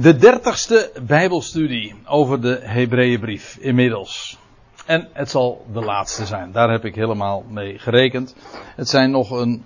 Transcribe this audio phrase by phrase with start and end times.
[0.00, 4.38] De dertigste Bijbelstudie over de Hebreeënbrief inmiddels.
[4.86, 6.52] En het zal de laatste zijn.
[6.52, 8.34] Daar heb ik helemaal mee gerekend.
[8.76, 9.64] Het zijn nog een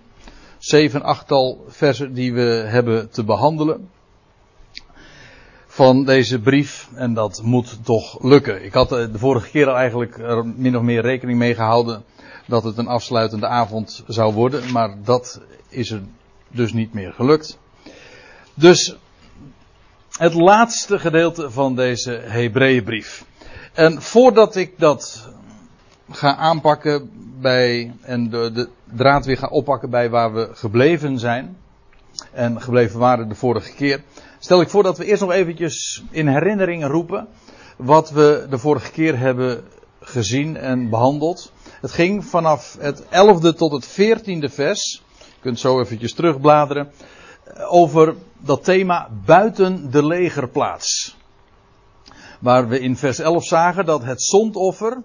[0.59, 3.89] zeven, achttal versen die we hebben te behandelen.
[5.67, 6.89] Van deze brief.
[6.95, 8.65] En dat moet toch lukken.
[8.65, 12.05] Ik had de vorige keer al eigenlijk er min of meer rekening mee gehouden.
[12.47, 14.73] Dat het een afsluitende avond zou worden.
[14.73, 16.03] Maar dat is er
[16.49, 17.59] dus niet meer gelukt.
[18.55, 18.97] Dus
[20.19, 23.25] het laatste gedeelte van deze Hebreeënbrief.
[23.73, 25.29] En voordat ik dat
[26.11, 31.57] ga aanpakken bij, en de, de draad weer ga oppakken bij waar we gebleven zijn,
[32.33, 34.03] en gebleven waren de vorige keer,
[34.39, 37.29] stel ik voor dat we eerst nog eventjes in herinnering roepen
[37.77, 39.65] wat we de vorige keer hebben
[40.01, 41.53] gezien en behandeld.
[41.81, 45.03] Het ging vanaf het 11e tot het 14e vers.
[45.19, 46.93] Je kunt zo eventjes terugbladeren
[47.69, 51.17] over dat thema buiten de legerplaats.
[52.41, 55.03] Waar we in vers 11 zagen dat het zondoffer,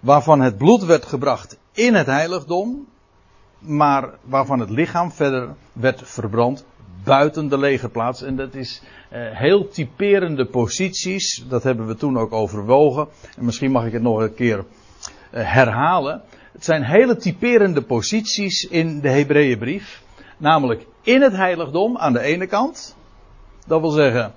[0.00, 2.86] waarvan het bloed werd gebracht in het heiligdom,
[3.58, 6.64] maar waarvan het lichaam verder werd verbrand
[7.04, 8.22] buiten de legerplaats.
[8.22, 13.08] En dat is eh, heel typerende posities, dat hebben we toen ook overwogen.
[13.36, 14.64] En misschien mag ik het nog een keer
[15.30, 16.22] eh, herhalen.
[16.52, 20.04] Het zijn hele typerende posities in de Hebreeënbrief.
[20.36, 22.96] Namelijk in het heiligdom aan de ene kant.
[23.66, 24.34] Dat wil zeggen,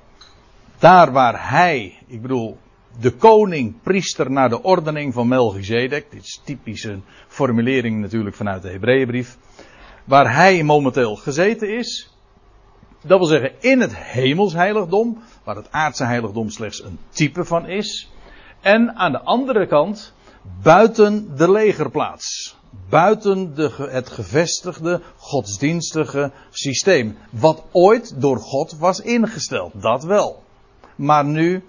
[0.79, 2.57] daar waar hij, ik bedoel,
[2.99, 6.11] de koning, priester naar de ordening van Melchizedek.
[6.11, 9.37] Dit is typisch een formulering natuurlijk vanuit de Hebreeënbrief.
[10.03, 12.13] Waar hij momenteel gezeten is.
[13.01, 13.95] Dat wil zeggen in het
[14.53, 18.11] heiligdom, waar het aardse heiligdom slechts een type van is.
[18.61, 20.13] En aan de andere kant
[20.61, 22.58] buiten de legerplaats
[22.89, 27.17] buiten de, het gevestigde godsdienstige systeem.
[27.31, 30.43] Wat ooit door God was ingesteld, dat wel.
[30.95, 31.63] Maar nu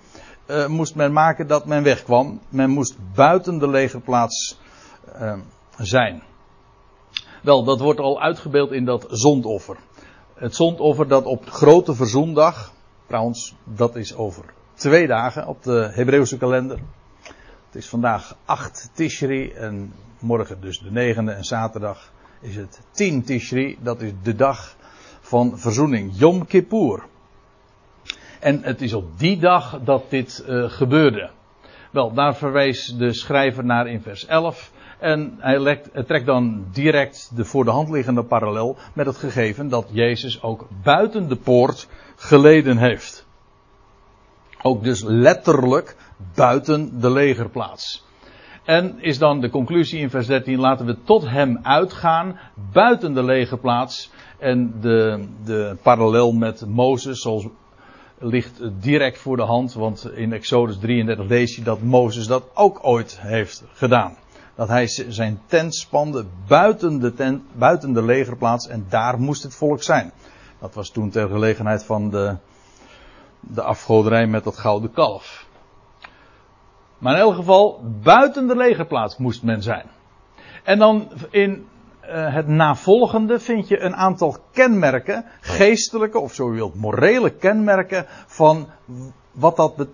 [0.47, 2.41] uh, moest men maken dat men wegkwam.
[2.49, 4.59] Men moest buiten de legerplaats
[5.21, 5.39] uh,
[5.77, 6.23] zijn.
[7.43, 9.77] Wel, dat wordt al uitgebeeld in dat zondoffer.
[10.35, 12.73] Het zondoffer dat op grote verzoendag,
[13.07, 14.45] trouwens, dat is over
[14.75, 16.79] twee dagen op de Hebreeuwse kalender.
[17.67, 23.25] Het is vandaag 8 Tishri en morgen dus de negende en zaterdag is het 10
[23.25, 23.79] Tishri.
[23.81, 24.77] Dat is de dag
[25.21, 26.13] van verzoening.
[26.15, 27.03] Yom Kippur.
[28.41, 31.31] En het is op die dag dat dit uh, gebeurde.
[31.91, 34.73] Wel, daar verwees de schrijver naar in vers 11.
[34.99, 39.69] En hij lekt, trekt dan direct de voor de hand liggende parallel met het gegeven
[39.69, 43.27] dat Jezus ook buiten de poort geleden heeft.
[44.63, 45.97] Ook dus letterlijk
[46.35, 48.05] buiten de legerplaats.
[48.65, 52.39] En is dan de conclusie in vers 13, laten we tot hem uitgaan,
[52.73, 54.11] buiten de legerplaats.
[54.39, 57.47] En de, de parallel met Mozes, zoals
[58.19, 62.79] ligt direct voor de hand, want in Exodus 33 lees je dat Mozes dat ook
[62.83, 64.17] ooit heeft gedaan.
[64.55, 69.55] Dat hij zijn tent spande buiten de, tent, buiten de legerplaats en daar moest het
[69.55, 70.13] volk zijn.
[70.59, 72.37] Dat was toen ter gelegenheid van de,
[73.41, 75.49] de afgoderij met dat gouden kalf.
[77.01, 79.87] Maar in elk geval, buiten de legerplaats moest men zijn.
[80.65, 81.67] En dan in
[82.05, 88.07] uh, het navolgende vind je een aantal kenmerken, geestelijke of zo u wilt, morele kenmerken
[88.27, 88.69] van
[89.33, 89.87] wat dat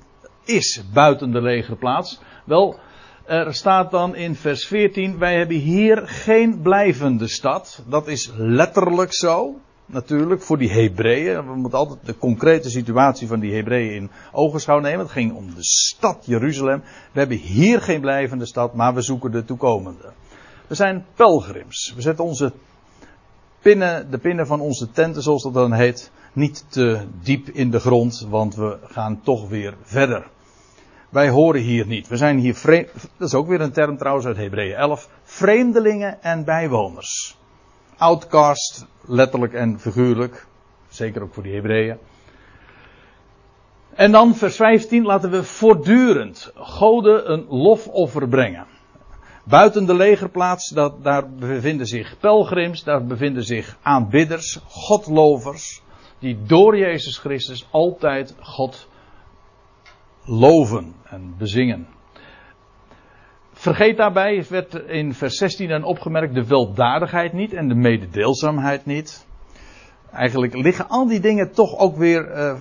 [0.44, 2.20] is buiten de legerplaats.
[2.44, 2.78] Wel,
[3.24, 7.82] er staat dan in vers 14, wij hebben hier geen blijvende stad.
[7.88, 11.46] Dat is letterlijk zo natuurlijk voor die Hebreeën.
[11.46, 14.98] We moeten altijd de concrete situatie van die Hebreeën in ogenschouw nemen.
[14.98, 16.82] Het ging om de stad Jeruzalem.
[17.12, 20.12] We hebben hier geen blijvende stad, maar we zoeken de toekomende.
[20.66, 21.92] We zijn pelgrims.
[21.96, 22.52] We zetten onze
[23.60, 27.80] pinnen, de pinnen van onze tenten, zoals dat dan heet, niet te diep in de
[27.80, 30.26] grond, want we gaan toch weer verder.
[31.08, 32.08] Wij horen hier niet.
[32.08, 36.22] We zijn hier vreemd, dat is ook weer een term trouwens uit Hebreeën 11, vreemdelingen
[36.22, 37.36] en bijwoners
[37.98, 40.46] outcast, letterlijk en figuurlijk.
[40.88, 41.98] Zeker ook voor die Hebreeën.
[43.94, 48.66] En dan vers 15 laten we voortdurend goden een lofoffer brengen.
[49.44, 55.82] Buiten de legerplaats, dat, daar bevinden zich pelgrims, daar bevinden zich aanbidders, godlovers,
[56.18, 58.88] die door Jezus Christus altijd God
[60.24, 61.95] loven en bezingen.
[63.66, 69.26] Vergeet daarbij, werd in vers 16 dan opgemerkt, de weldadigheid niet en de mededeelzaamheid niet.
[70.12, 72.54] Eigenlijk liggen al die dingen toch ook weer uh,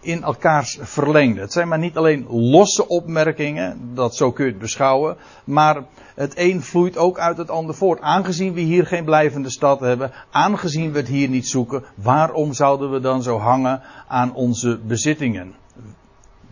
[0.00, 1.40] in elkaars verlengde.
[1.40, 5.84] Het zijn maar niet alleen losse opmerkingen, dat zo kun je het beschouwen, maar
[6.14, 8.00] het een vloeit ook uit het ander voort.
[8.00, 12.90] Aangezien we hier geen blijvende stad hebben, aangezien we het hier niet zoeken, waarom zouden
[12.90, 15.54] we dan zo hangen aan onze bezittingen?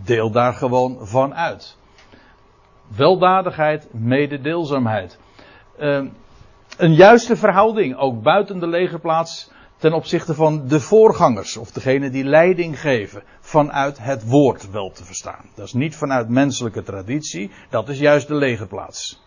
[0.04, 1.76] Deel daar gewoon van uit.
[2.96, 5.18] Weldadigheid, mededeelzaamheid.
[5.78, 6.04] Uh,
[6.76, 12.24] een juiste verhouding, ook buiten de legerplaats, ten opzichte van de voorgangers, of degene die
[12.24, 15.44] leiding geven, vanuit het woord wel te verstaan.
[15.54, 19.22] Dat is niet vanuit menselijke traditie, dat is juist de legerplaats.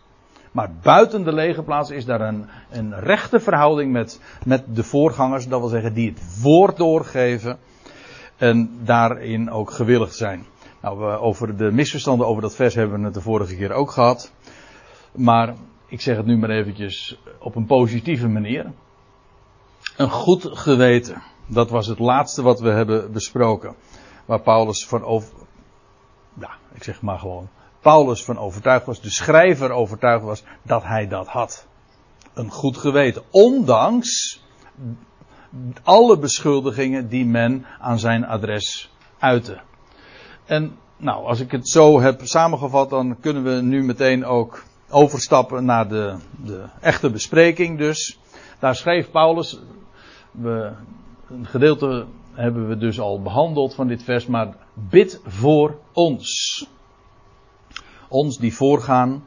[0.52, 5.60] Maar buiten de legerplaats is daar een, een rechte verhouding met, met de voorgangers, dat
[5.60, 7.58] wil zeggen die het woord doorgeven
[8.36, 10.46] en daarin ook gewilligd zijn.
[10.80, 14.32] Nou, over de misverstanden over dat vers hebben we het de vorige keer ook gehad.
[15.12, 15.54] Maar
[15.86, 18.72] ik zeg het nu maar eventjes op een positieve manier.
[19.96, 21.22] Een goed geweten.
[21.46, 23.74] Dat was het laatste wat we hebben besproken.
[24.24, 25.32] Waar Paulus van over.
[26.40, 27.48] Ja, ik zeg maar gewoon.
[27.80, 31.66] Paulus van overtuigd was, de schrijver overtuigd was dat hij dat had.
[32.34, 33.22] Een goed geweten.
[33.30, 34.42] Ondanks
[35.82, 39.60] alle beschuldigingen die men aan zijn adres uitte.
[40.48, 45.64] En nou, als ik het zo heb samengevat, dan kunnen we nu meteen ook overstappen
[45.64, 48.18] naar de, de echte bespreking dus.
[48.58, 49.60] Daar schreef Paulus,
[50.30, 50.72] we,
[51.28, 56.66] een gedeelte hebben we dus al behandeld van dit vers, maar bid voor ons.
[58.08, 59.24] Ons die voorgaan,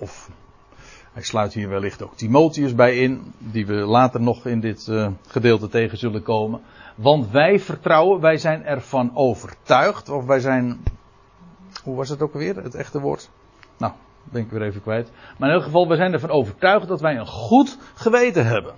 [0.00, 0.30] of
[1.20, 5.08] hij sluit hier wellicht ook Timotheus bij in, die we later nog in dit uh,
[5.26, 6.60] gedeelte tegen zullen komen.
[6.94, 10.80] Want wij vertrouwen, wij zijn ervan overtuigd, of wij zijn,
[11.84, 13.30] hoe was het ook alweer, het echte woord?
[13.78, 13.92] Nou,
[14.24, 15.10] ben ik weer even kwijt.
[15.38, 18.74] Maar in elk geval, wij zijn ervan overtuigd dat wij een goed geweten hebben.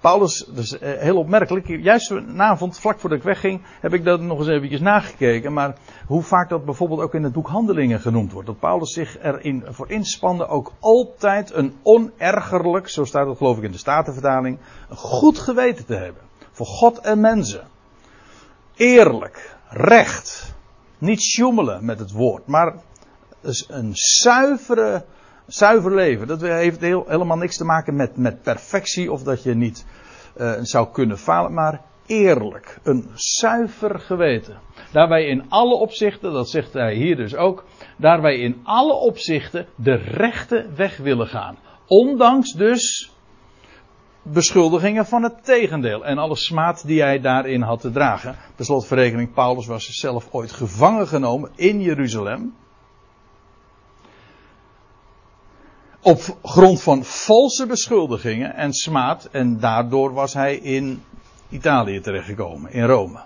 [0.00, 4.48] Paulus, dus heel opmerkelijk, juist vanavond, vlak voordat ik wegging, heb ik dat nog eens
[4.48, 5.52] eventjes nagekeken.
[5.52, 8.46] Maar hoe vaak dat bijvoorbeeld ook in het boek Handelingen genoemd wordt.
[8.46, 13.62] Dat Paulus zich erin voor inspande ook altijd een onergerlijk, zo staat het geloof ik
[13.62, 14.58] in de Statenvertaling,
[14.88, 16.22] een goed geweten te hebben.
[16.52, 17.66] Voor God en mensen.
[18.76, 20.54] Eerlijk, recht.
[20.98, 22.74] Niet sjoemelen met het woord, maar
[23.68, 25.04] een zuivere,
[25.48, 26.26] zuiver leven.
[26.26, 29.86] Dat heeft helemaal niks te maken met, met perfectie of dat je niet
[30.36, 32.78] uh, zou kunnen falen, maar eerlijk.
[32.82, 34.58] Een zuiver geweten.
[34.92, 37.64] Daar wij in alle opzichten, dat zegt hij hier dus ook,
[37.96, 41.58] daar wij in alle opzichten de rechte weg willen gaan.
[41.86, 43.12] Ondanks dus
[44.22, 48.36] beschuldigingen van het tegendeel en alle smaad die hij daarin had te dragen.
[48.56, 52.54] Per slotverrekening, Paulus was zelf ooit gevangen genomen in Jeruzalem.
[56.02, 59.24] Op grond van valse beschuldigingen en smaad.
[59.24, 61.02] En daardoor was hij in
[61.48, 63.20] Italië terechtgekomen, in Rome.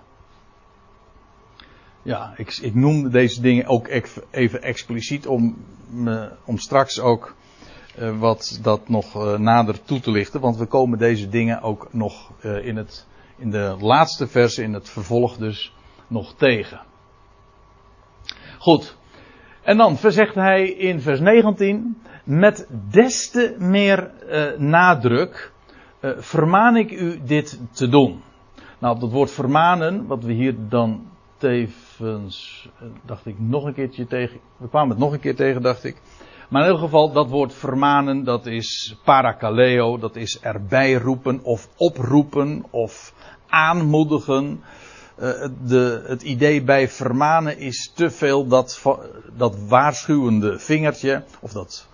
[2.01, 3.87] Ja, ik, ik noem deze dingen ook
[4.31, 5.65] even expliciet om,
[6.45, 7.35] om straks ook
[7.99, 10.41] uh, wat dat nog uh, nader toe te lichten.
[10.41, 14.89] Want we komen deze dingen ook nog in, het, in de laatste verse, in het
[14.89, 15.73] vervolg dus,
[16.07, 16.81] nog tegen.
[18.57, 18.97] Goed.
[19.61, 25.51] En dan verzegt hij in vers 19 met des te meer uh, nadruk
[26.01, 28.21] uh, vermaan ik u dit te doen.
[28.79, 34.07] Nou, dat woord vermanen, wat we hier dan tevens, uh, dacht ik, nog een keertje
[34.07, 34.39] tegen.
[34.57, 36.01] We kwamen het nog een keer tegen, dacht ik.
[36.49, 41.69] Maar in ieder geval, dat woord vermanen, dat is parakaleo, dat is erbij roepen of
[41.77, 43.13] oproepen of
[43.47, 44.63] aanmoedigen.
[45.65, 48.83] De, het idee bij vermanen is te veel dat,
[49.35, 51.87] dat waarschuwende vingertje, of dat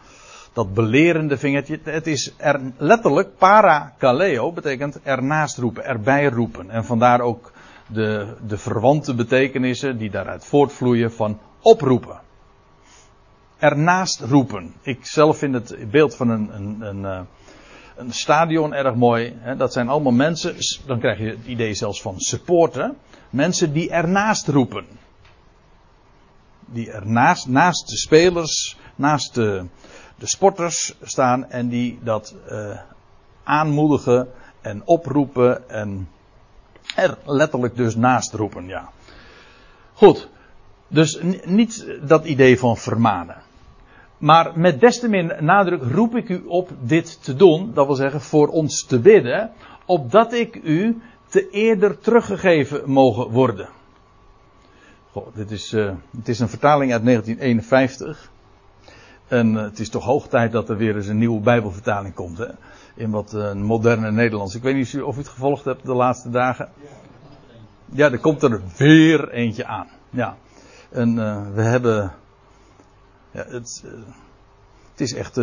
[0.54, 1.80] dat belerende vingertje.
[1.84, 6.70] Het is er letterlijk parakaleo, betekent ernaast roepen, erbij roepen.
[6.70, 7.52] En vandaar ook
[7.88, 12.20] de, de verwante betekenissen die daaruit voortvloeien van oproepen.
[13.58, 14.74] Ernaast roepen.
[14.82, 17.22] Ik zelf vind het beeld van een, een, een, eh,
[17.96, 19.38] een stadion erg mooi.
[19.58, 22.98] Dat zijn allemaal mensen, dan krijg je het idee zelfs van supporten.
[23.30, 24.86] Mensen die ernaast roepen.
[26.66, 29.66] Die ernaast, naast de spelers, naast de,
[30.20, 32.80] de sporters staan en die dat uh,
[33.44, 34.28] aanmoedigen
[34.62, 36.10] en oproepen en
[36.96, 38.90] er letterlijk dus naast roepen, ja.
[39.94, 40.30] Goed,
[40.88, 43.36] dus niet dat idee van vermanen.
[44.18, 47.96] Maar met des te meer nadruk roep ik u op dit te doen, dat wil
[47.96, 49.52] zeggen voor ons te bidden,
[49.86, 53.70] opdat ik u te eerder teruggegeven mogen worden.
[55.12, 58.32] Goh, dit is, uh, het is een vertaling uit 1951.
[59.30, 62.38] En uh, het is toch hoog tijd dat er weer eens een nieuwe Bijbelvertaling komt.
[62.38, 62.48] Hè?
[62.96, 64.56] In wat uh, moderne Nederlands.
[64.56, 66.70] Ik weet niet of u het gevolgd hebt de laatste dagen.
[67.86, 69.88] Ja, er komt er weer eentje aan.
[70.10, 70.38] Ja.
[70.90, 72.12] En uh, we hebben.
[73.32, 73.84] Ja, het,
[74.92, 75.40] het is echt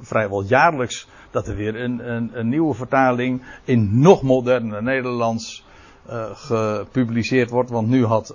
[0.00, 5.65] vrijwel jaarlijks dat er weer een, een, een nieuwe vertaling in nog moderner Nederlands
[6.34, 7.70] gepubliceerd wordt.
[7.70, 8.34] Want nu had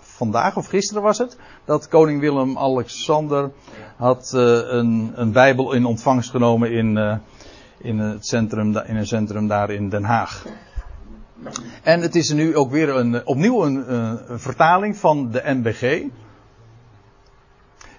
[0.00, 3.50] vandaag of gisteren was het dat koning Willem-Alexander
[3.96, 7.20] had een, een Bijbel in ontvangst genomen in,
[7.78, 10.44] in, het centrum, in een centrum daar in Den Haag.
[11.82, 16.02] En het is nu ook weer een, opnieuw een, een, vertaling van de NBG.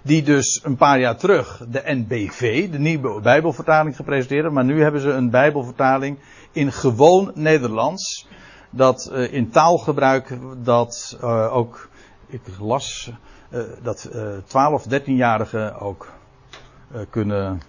[0.02, 5.00] Die dus een paar jaar terug de NBV, de nieuwe Bijbelvertaling, gepresenteerd Maar nu hebben
[5.00, 6.18] ze een Bijbelvertaling
[6.52, 8.28] in gewoon Nederlands.
[8.76, 11.88] Dat uh, in taalgebruik dat uh, ook,
[12.26, 13.10] ik las,
[13.50, 14.10] uh, dat
[14.46, 16.12] 12, 13-jarigen ook
[17.10, 17.60] kunnen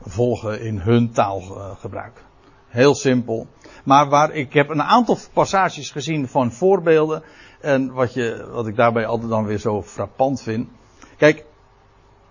[0.00, 2.24] volgen in hun taalgebruik.
[2.68, 3.46] Heel simpel.
[3.84, 7.22] Maar waar ik heb een aantal passages gezien van voorbeelden.
[7.60, 10.68] En wat, je, wat ik daarbij altijd dan weer zo frappant vind.
[11.16, 11.44] Kijk,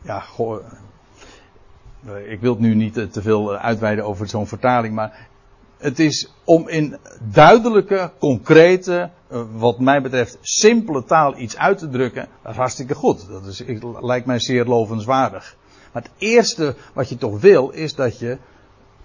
[0.02, 0.66] ja, goh,
[2.06, 4.94] eh, ik wil nu niet te veel uitweiden over zo'n vertaling.
[4.96, 5.28] Maar
[5.80, 6.98] het is om in
[7.32, 12.28] duidelijke, concrete, eh, wat mij betreft simpele taal iets uit te drukken.
[12.44, 13.28] Dat is hartstikke goed.
[13.28, 13.64] Dat is,
[14.00, 15.58] lijkt mij zeer lovenswaardig.
[15.94, 18.38] Maar het eerste wat je toch wil, is dat je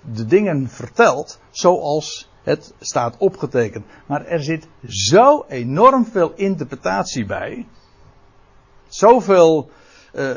[0.00, 3.84] de dingen vertelt zoals het staat opgetekend.
[4.06, 7.66] Maar er zit zo enorm veel interpretatie bij.
[8.88, 9.70] Zoveel,
[10.14, 10.30] uh,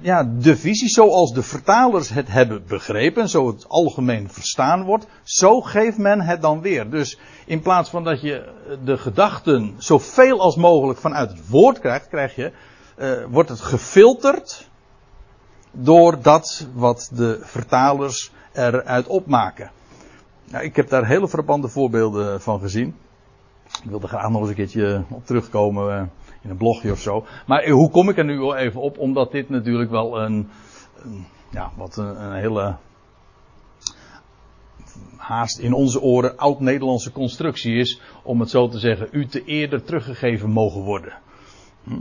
[0.00, 5.60] ja, de visie zoals de vertalers het hebben begrepen, zo het algemeen verstaan wordt, zo
[5.60, 6.90] geeft men het dan weer.
[6.90, 8.48] Dus in plaats van dat je
[8.84, 12.52] de gedachten zoveel als mogelijk vanuit het woord krijgt, krijg je,
[12.98, 14.70] uh, wordt het gefilterd
[15.70, 19.70] door dat wat de vertalers eruit opmaken.
[20.50, 22.96] Nou, ik heb daar hele verbande voorbeelden van gezien.
[23.82, 26.02] Ik wil er graag nog eens een keertje op terugkomen eh,
[26.42, 27.24] in een blogje of zo.
[27.46, 28.98] Maar hoe kom ik er nu even op?
[28.98, 30.48] Omdat dit natuurlijk wel een,
[31.50, 32.76] ja, wat een, een, hele
[35.16, 39.84] haast in onze oren oud-Nederlandse constructie is, om het zo te zeggen, u te eerder
[39.84, 41.12] teruggegeven mogen worden.
[41.84, 42.00] Hm?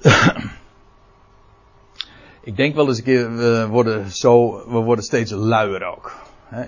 [2.50, 6.12] ik denk wel eens een keer, we worden zo, we worden steeds luier ook.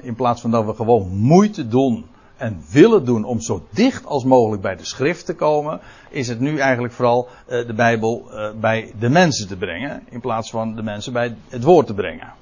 [0.02, 4.24] In plaats van dat we gewoon moeite doen en willen doen om zo dicht als
[4.24, 8.50] mogelijk bij de schrift te komen, is het nu eigenlijk vooral uh, de Bijbel uh,
[8.60, 12.32] bij de mensen te brengen, in plaats van de mensen bij het woord te brengen.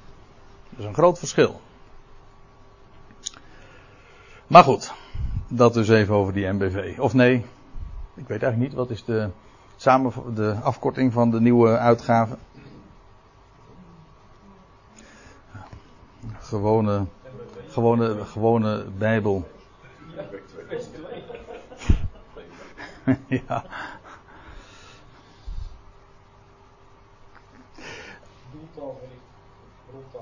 [0.69, 1.61] Dat is een groot verschil.
[4.47, 4.93] Maar goed,
[5.47, 6.99] dat dus even over die MBV.
[6.99, 7.35] Of nee,
[8.15, 9.29] ik weet eigenlijk niet, wat is de,
[9.75, 12.37] samen, de afkorting van de nieuwe uitgave?
[16.39, 17.05] Gewone
[17.75, 19.43] gewone, gewone Bijbel.
[23.29, 23.63] ja.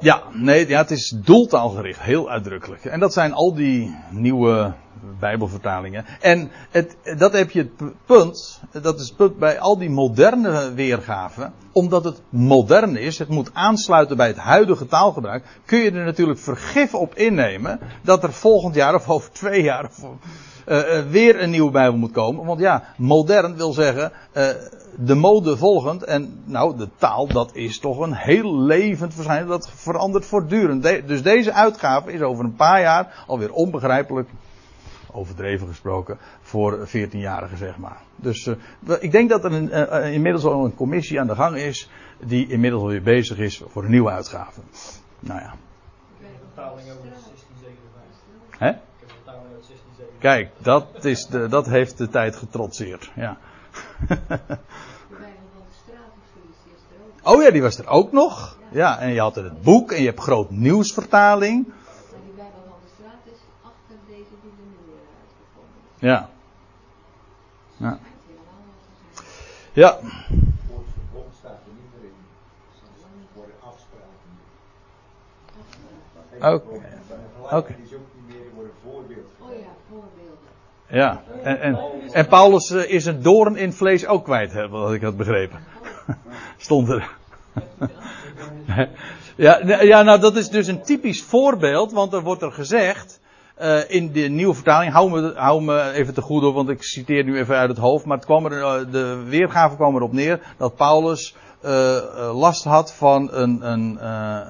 [0.03, 2.85] Ja, nee, ja, het is doeltaalgericht, heel uitdrukkelijk.
[2.85, 4.73] En dat zijn al die nieuwe
[5.19, 6.05] Bijbelvertalingen.
[6.21, 10.73] En het, dat heb je het punt, dat is het punt bij al die moderne
[10.73, 16.05] weergaven, omdat het modern is, het moet aansluiten bij het huidige taalgebruik, kun je er
[16.05, 20.03] natuurlijk vergif op innemen dat er volgend jaar of over twee jaar of,
[20.67, 22.45] uh, weer een nieuwe Bijbel moet komen.
[22.45, 24.47] Want ja, modern wil zeggen uh,
[24.97, 26.03] de mode volgend.
[26.03, 29.49] En nou, de taal, dat is toch een heel levend verschijnsel.
[29.49, 30.83] Dat verandert voortdurend.
[30.83, 34.29] De, dus deze uitgave is over een paar jaar alweer onbegrijpelijk
[35.11, 38.01] overdreven gesproken, voor 14-jarigen, zeg maar.
[38.15, 38.55] Dus uh,
[38.99, 39.71] ik denk dat er een,
[40.13, 41.89] inmiddels al een commissie aan de gang is,
[42.19, 44.61] die inmiddels alweer bezig is voor een nieuwe uitgave.
[45.19, 45.53] Nou ja.
[46.19, 48.59] vertaling uit 1657.
[48.59, 48.71] Hè?
[50.23, 53.11] Kijk, dat, is de, dat heeft de tijd getrotseerd.
[53.15, 53.37] Ja.
[57.23, 58.57] oh ja, die was er ook nog.
[58.71, 61.73] Ja, en je had het boek en je hebt groot nieuwsvertaling.
[65.99, 66.29] Ja.
[67.77, 67.99] Ja.
[69.73, 69.99] Ja.
[76.39, 76.81] Oké.
[77.51, 77.75] Oké.
[80.93, 81.79] Ja, en,
[82.11, 85.59] en, Paulus eh, is een doorn in vlees ook kwijt, wat ik had begrepen.
[86.57, 87.09] Stond er.
[89.35, 93.19] ja, ja, nou dat is dus een typisch voorbeeld, want er wordt er gezegd
[93.61, 96.83] uh, in de nieuwe vertaling, hou me, hou me even te goed op, want ik
[96.83, 100.13] citeer nu even uit het hoofd, maar het kwam er, uh, de weergave kwam erop
[100.13, 101.35] neer dat Paulus
[102.33, 103.97] last had van een, een,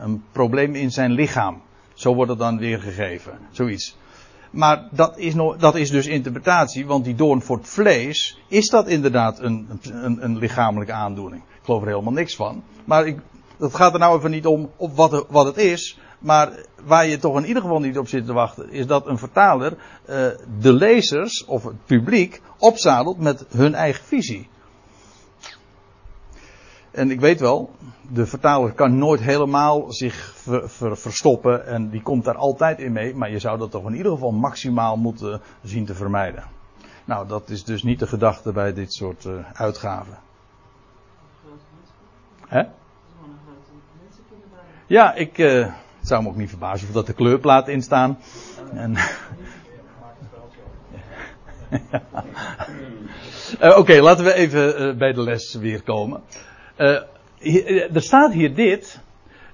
[0.03, 1.61] een probleem in zijn lichaam.
[1.93, 3.97] Zo wordt het dan weergegeven, zoiets.
[4.53, 8.69] Maar dat is, nog, dat is dus interpretatie, want die doorn voor het vlees, is
[8.69, 11.41] dat inderdaad een, een, een lichamelijke aandoening?
[11.41, 12.63] Ik geloof er helemaal niks van.
[12.85, 13.19] Maar ik,
[13.57, 15.97] het gaat er nou even niet om op wat, wat het is.
[16.19, 19.17] Maar waar je toch in ieder geval niet op zit te wachten, is dat een
[19.17, 20.27] vertaler uh,
[20.59, 24.49] de lezers of het publiek opzadelt met hun eigen visie.
[26.93, 27.71] En ik weet wel,
[28.09, 32.91] de vertaler kan nooit helemaal zich ver, ver, verstoppen en die komt daar altijd in
[32.91, 36.43] mee, maar je zou dat toch in ieder geval maximaal moeten zien te vermijden.
[37.05, 40.17] Nou, dat is dus niet de gedachte bij dit soort uh, uitgaven.
[42.47, 42.63] Hè?
[44.85, 45.37] Ja, ik
[46.03, 48.17] het zou me ook niet verbazen of dat de kleurplaten in staan.
[48.73, 48.91] En...
[53.61, 56.21] uh, Oké, laten we even bij de les weer komen.
[56.77, 59.01] Uh, er staat hier dit.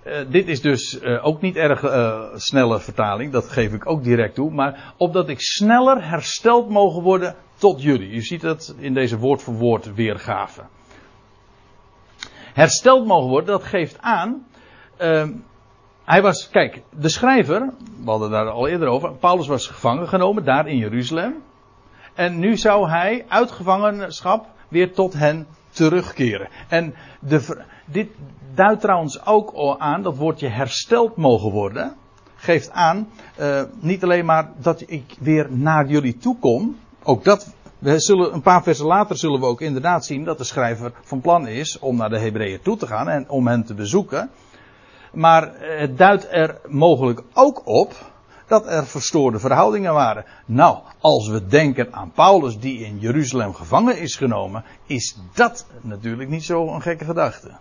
[0.08, 1.80] Uh, dit is dus ook niet erg
[2.36, 4.52] snelle vertaling, dat geef ik ook direct toe.
[4.52, 8.12] Maar opdat ik sneller hersteld mogen worden tot jullie.
[8.12, 10.62] U ziet het in deze woord voor woord weergave.
[12.54, 14.46] Hersteld mogen worden, dat geeft aan.
[16.04, 17.74] hij was, kijk, de schrijver,
[18.04, 19.14] we hadden daar al eerder over.
[19.14, 21.44] Paulus was gevangen genomen daar in Jeruzalem.
[22.14, 26.50] En nu zou hij uit gevangenschap weer tot hen terugkeren.
[26.68, 28.10] En de, dit
[28.54, 31.96] duidt trouwens ook aan, dat woordje hersteld mogen worden,
[32.36, 33.08] geeft aan,
[33.40, 38.34] uh, niet alleen maar dat ik weer naar jullie toe kom, ook dat, we zullen,
[38.34, 41.80] een paar versen later zullen we ook inderdaad zien dat de schrijver van plan is
[41.80, 44.30] om naar de Hebreeën toe te gaan en om hen te bezoeken.
[45.14, 47.94] Maar het duidt er mogelijk ook op
[48.50, 50.25] dat er verstoorde verhoudingen waren.
[50.46, 56.29] Nou, als we denken aan Paulus die in Jeruzalem gevangen is genomen, is dat natuurlijk
[56.29, 57.51] niet zo'n gekke gedachte.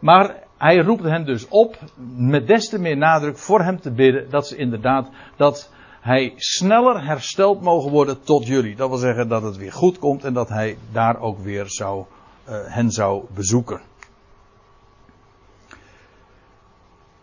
[0.00, 1.78] Maar hij roept hen dus op
[2.16, 5.70] met des te meer nadruk voor hem te bidden dat ze inderdaad dat
[6.00, 8.76] hij sneller hersteld mogen worden tot jullie.
[8.76, 12.04] Dat wil zeggen dat het weer goed komt en dat hij daar ook weer zou,
[12.48, 13.80] uh, hen zou bezoeken.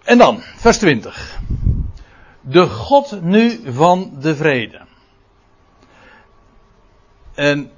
[0.05, 1.39] En dan, vers 20.
[2.41, 4.81] De God nu van de vrede.
[7.33, 7.71] En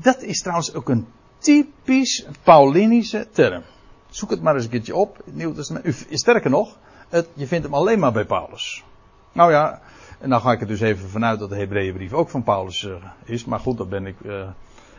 [0.00, 1.06] dat is trouwens ook een
[1.38, 3.62] typisch Paulinische term.
[4.10, 5.22] Zoek het maar eens een keertje op.
[5.24, 6.06] Het Testament.
[6.10, 8.84] Sterker nog, het, je vindt hem alleen maar bij Paulus.
[9.32, 9.80] Nou ja,
[10.18, 12.94] en dan ga ik er dus even vanuit dat de Hebreeënbrief ook van Paulus uh,
[13.24, 13.44] is.
[13.44, 14.48] Maar goed, daar ben ik uh,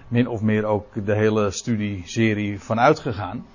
[0.08, 3.46] min of meer ook de hele studieserie van uitgegaan.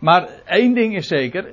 [0.00, 1.52] Maar één ding is zeker,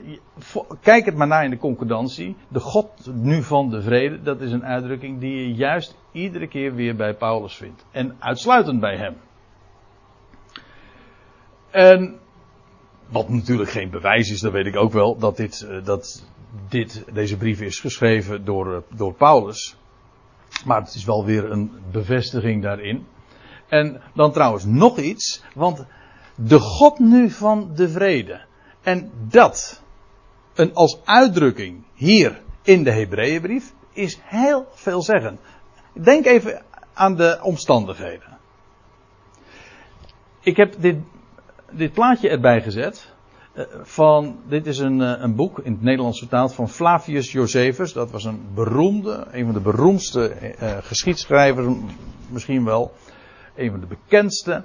[0.81, 2.35] kijk het maar naar in de concordantie.
[2.47, 6.75] De God nu van de vrede, dat is een uitdrukking die je juist iedere keer
[6.75, 7.85] weer bij Paulus vindt.
[7.91, 9.15] En uitsluitend bij hem.
[11.71, 12.19] En
[13.09, 16.27] wat natuurlijk geen bewijs is, dat weet ik ook wel, dat, dit, eh, dat
[16.69, 19.75] dit, deze brief is geschreven door, eh, door Paulus.
[20.65, 23.05] Maar het is wel weer een bevestiging daarin.
[23.67, 25.85] En dan trouwens nog iets, want
[26.35, 28.41] de God nu van de vrede.
[28.81, 29.81] En dat,
[30.53, 35.39] een, als uitdrukking hier in de Hebreeënbrief, is heel veelzeggend.
[35.93, 36.61] Denk even
[36.93, 38.37] aan de omstandigheden.
[40.39, 40.97] Ik heb dit,
[41.71, 43.13] dit plaatje erbij gezet.
[43.53, 47.93] Eh, van, dit is een, eh, een boek in het Nederlands vertaald van Flavius Josephus.
[47.93, 51.67] Dat was een beroemde, een van de beroemdste uh, geschiedschrijvers,
[52.29, 52.93] misschien wel.
[53.55, 54.63] Een van de bekendste.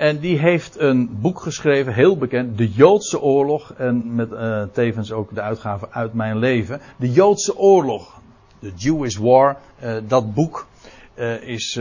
[0.00, 3.72] En die heeft een boek geschreven, heel bekend, De Joodse Oorlog.
[3.72, 6.80] En met uh, tevens ook de uitgave Uit Mijn Leven.
[6.96, 8.20] De Joodse Oorlog,
[8.60, 9.56] The Jewish War.
[9.82, 10.66] Uh, dat boek
[11.14, 11.80] uh, is,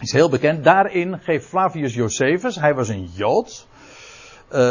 [0.00, 0.64] is heel bekend.
[0.64, 3.66] Daarin geeft Flavius Josephus, hij was een Jood.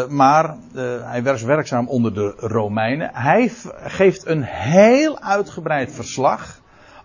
[0.10, 0.58] maar
[1.04, 3.10] hij was werkzaam onder de Romeinen.
[3.14, 3.52] Hij
[3.84, 6.61] geeft een heel uitgebreid verslag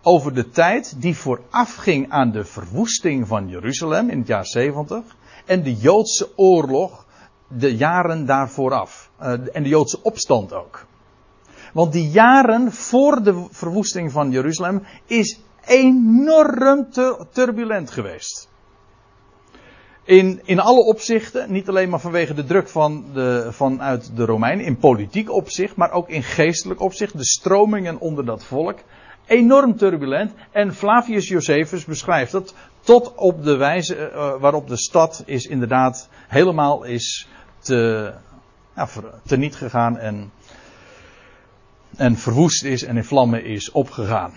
[0.09, 5.03] over de tijd die voorafging aan de verwoesting van Jeruzalem in het jaar 70
[5.45, 7.07] en de Joodse oorlog
[7.49, 9.11] de jaren daarvoor af.
[9.21, 10.87] Uh, en de Joodse opstand ook.
[11.73, 16.88] Want die jaren voor de verwoesting van Jeruzalem is enorm
[17.33, 18.49] turbulent geweest.
[20.05, 24.64] In, in alle opzichten, niet alleen maar vanwege de druk van de, vanuit de Romeinen,
[24.64, 28.79] in politiek opzicht, maar ook in geestelijk opzicht, de stromingen onder dat volk
[29.27, 30.33] enorm turbulent.
[30.51, 36.09] En Flavius Josephus beschrijft dat tot op de wijze uh, waarop de stad is inderdaad
[36.29, 38.12] helemaal is te,
[38.77, 38.89] ja,
[39.27, 40.33] teniet gegaan en,
[41.97, 44.33] en verwoest is en in vlammen is opgegaan.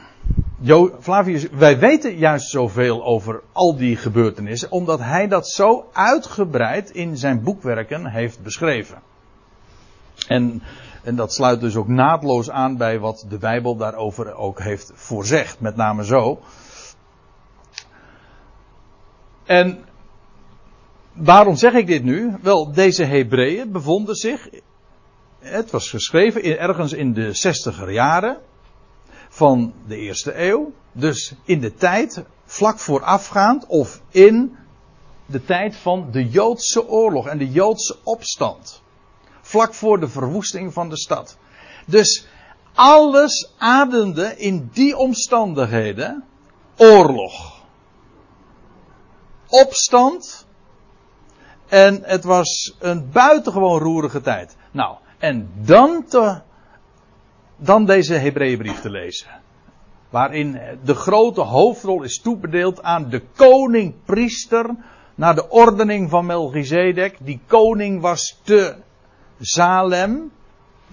[0.61, 6.89] Jo, Flavius, wij weten juist zoveel over al die gebeurtenissen, omdat hij dat zo uitgebreid
[6.89, 9.01] in zijn boekwerken heeft beschreven.
[10.27, 10.61] En
[11.09, 15.59] En dat sluit dus ook naadloos aan bij wat de Bijbel daarover ook heeft voorzegd.
[15.59, 16.39] Met name zo.
[19.45, 19.85] En
[21.13, 22.37] waarom zeg ik dit nu?
[22.41, 24.49] Wel, deze Hebreeën bevonden zich.
[25.39, 28.37] Het was geschreven ergens in de zestiger jaren
[29.29, 30.71] van de eerste eeuw.
[30.91, 34.57] Dus in de tijd vlak voorafgaand of in
[35.25, 38.81] de tijd van de Joodse oorlog en de Joodse opstand.
[39.49, 41.37] Vlak voor de verwoesting van de stad.
[41.85, 42.27] Dus
[42.73, 46.23] alles ademde in die omstandigheden
[46.77, 47.63] oorlog.
[49.47, 50.47] Opstand.
[51.67, 54.55] En het was een buitengewoon roerige tijd.
[54.71, 56.41] Nou, en dan, te,
[57.57, 59.41] dan deze Hebreeënbrief te lezen.
[60.09, 64.75] Waarin de grote hoofdrol is toebedeeld aan de koning-priester
[65.15, 67.17] naar de ordening van Melchizedek.
[67.21, 68.87] Die koning was te
[69.39, 70.31] Salem,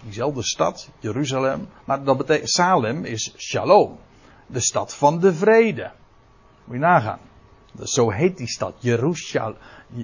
[0.02, 1.68] diezelfde stad, Jeruzalem.
[1.84, 3.98] Maar dat betekent, Salem is Shalom,
[4.46, 5.90] de stad van de vrede.
[6.64, 7.18] Moet je nagaan.
[7.72, 8.74] Dus zo heet die stad,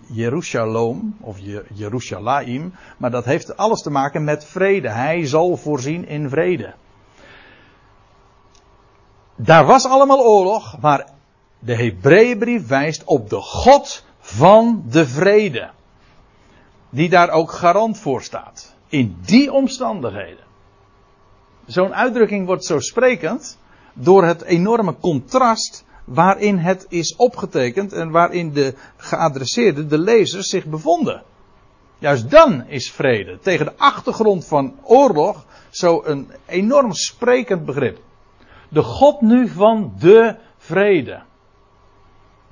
[0.06, 1.38] Jeruzalem, of
[1.74, 2.74] Jeruzalaim.
[2.96, 4.88] Maar dat heeft alles te maken met vrede.
[4.88, 6.74] Hij zal voorzien in vrede.
[9.36, 11.08] Daar was allemaal oorlog, maar
[11.58, 15.70] de Hebreeënbrief wijst op de God van de vrede.
[16.92, 18.74] Die daar ook garant voor staat.
[18.88, 20.44] In die omstandigheden.
[21.66, 23.58] Zo'n uitdrukking wordt zo sprekend
[23.94, 30.64] door het enorme contrast waarin het is opgetekend en waarin de geadresseerden, de lezers, zich
[30.64, 31.22] bevonden.
[31.98, 37.98] Juist dan is vrede tegen de achtergrond van oorlog zo een enorm sprekend begrip.
[38.68, 41.22] De God nu van de vrede.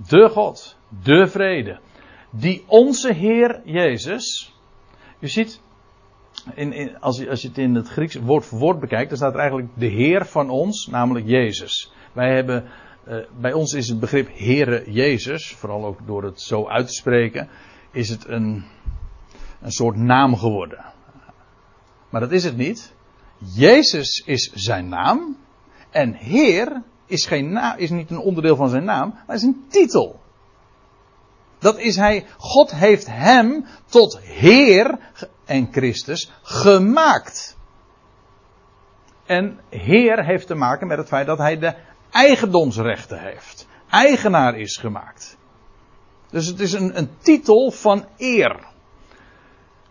[0.08, 1.78] De God, de vrede.
[2.30, 4.54] Die onze Heer Jezus.
[5.18, 5.60] Je ziet,
[6.54, 9.32] in, als, je, als je het in het Grieks woord voor woord bekijkt, dan staat
[9.32, 11.92] er eigenlijk de Heer van ons, namelijk Jezus.
[12.12, 12.64] Wij hebben,
[13.08, 16.92] uh, bij ons is het begrip Heere Jezus, vooral ook door het zo uit te
[16.92, 17.48] spreken,
[17.90, 18.64] is het een,
[19.60, 20.84] een soort naam geworden.
[22.10, 22.94] Maar dat is het niet.
[23.54, 25.36] Jezus is zijn naam.
[25.90, 29.64] En Heer is, geen naam, is niet een onderdeel van zijn naam, maar is een
[29.68, 30.19] titel.
[31.60, 34.98] Dat is hij, God heeft hem tot Heer
[35.44, 37.56] en Christus gemaakt.
[39.26, 41.74] En Heer heeft te maken met het feit dat hij de
[42.10, 43.68] eigendomsrechten heeft.
[43.90, 45.38] Eigenaar is gemaakt.
[46.30, 48.68] Dus het is een, een titel van eer.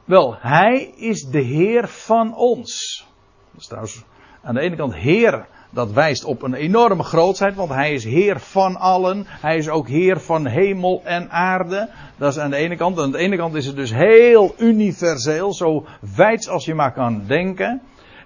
[0.05, 3.05] Wel, hij is de Heer van ons.
[3.51, 4.03] Dat is trouwens
[4.41, 8.39] aan de ene kant Heer dat wijst op een enorme grootheid, want hij is Heer
[8.39, 9.23] van allen.
[9.27, 11.89] Hij is ook Heer van hemel en aarde.
[12.17, 12.99] Dat is aan de ene kant.
[12.99, 17.23] Aan de ene kant is het dus heel universeel, zo wijd als je maar kan
[17.27, 17.82] denken.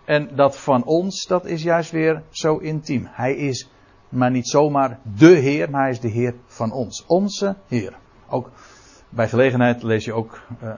[0.05, 3.07] En dat van ons, dat is juist weer zo intiem.
[3.11, 3.69] Hij is
[4.09, 7.05] maar niet zomaar de Heer, maar hij is de Heer van ons.
[7.07, 7.93] Onze Heer.
[8.29, 8.51] Ook
[9.09, 10.73] bij gelegenheid lees je ook uh,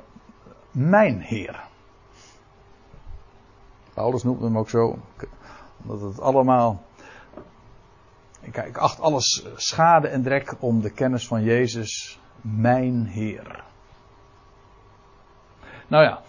[0.72, 1.64] mijn Heer.
[3.94, 5.00] Paulus noemt hem ook zo
[5.88, 6.84] dat het allemaal.
[8.42, 13.64] Ik, ik acht alles schade en drek om de kennis van Jezus, mijn Heer.
[15.88, 16.22] Nou ja.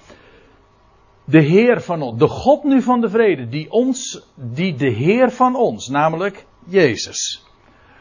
[1.25, 5.31] De Heer van ons, de God nu van de vrede, die ons, die de Heer
[5.31, 7.45] van ons, namelijk Jezus.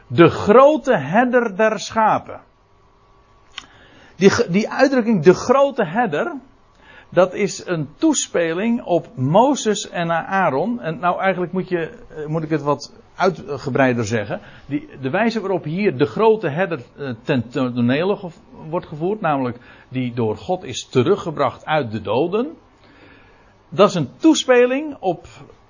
[0.07, 2.41] De grote herder der schapen.
[4.15, 6.35] Die, die uitdrukking, de grote herder,
[7.09, 10.81] dat is een toespeling op Mozes en Aaron.
[10.81, 14.39] En nou eigenlijk moet, je, eh, moet ik het wat uitgebreider zeggen.
[14.65, 18.31] Die, de wijze waarop hier de grote herder eh, ten tonele
[18.69, 19.57] wordt gevoerd, namelijk
[19.89, 22.55] die door God is teruggebracht uit de doden.
[23.69, 25.27] Dat is een toespeling op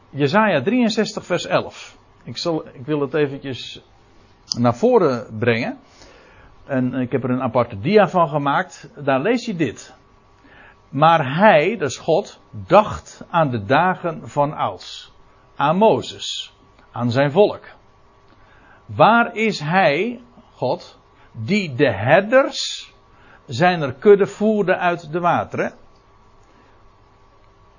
[0.10, 1.98] Jesaja 63 vers 11.
[2.24, 3.82] Ik, zal, ik wil het eventjes
[4.58, 5.78] naar voren brengen.
[6.65, 8.89] En ik heb er een aparte dia van gemaakt.
[9.04, 9.93] Daar lees je dit.
[10.89, 15.13] Maar hij, dat is God, dacht aan de dagen van ouds.
[15.56, 16.54] Aan Mozes.
[16.91, 17.63] Aan zijn volk.
[18.86, 20.21] Waar is hij,
[20.54, 21.00] God,
[21.32, 22.93] die de herders
[23.45, 25.74] zijn kudde voerde uit de wateren?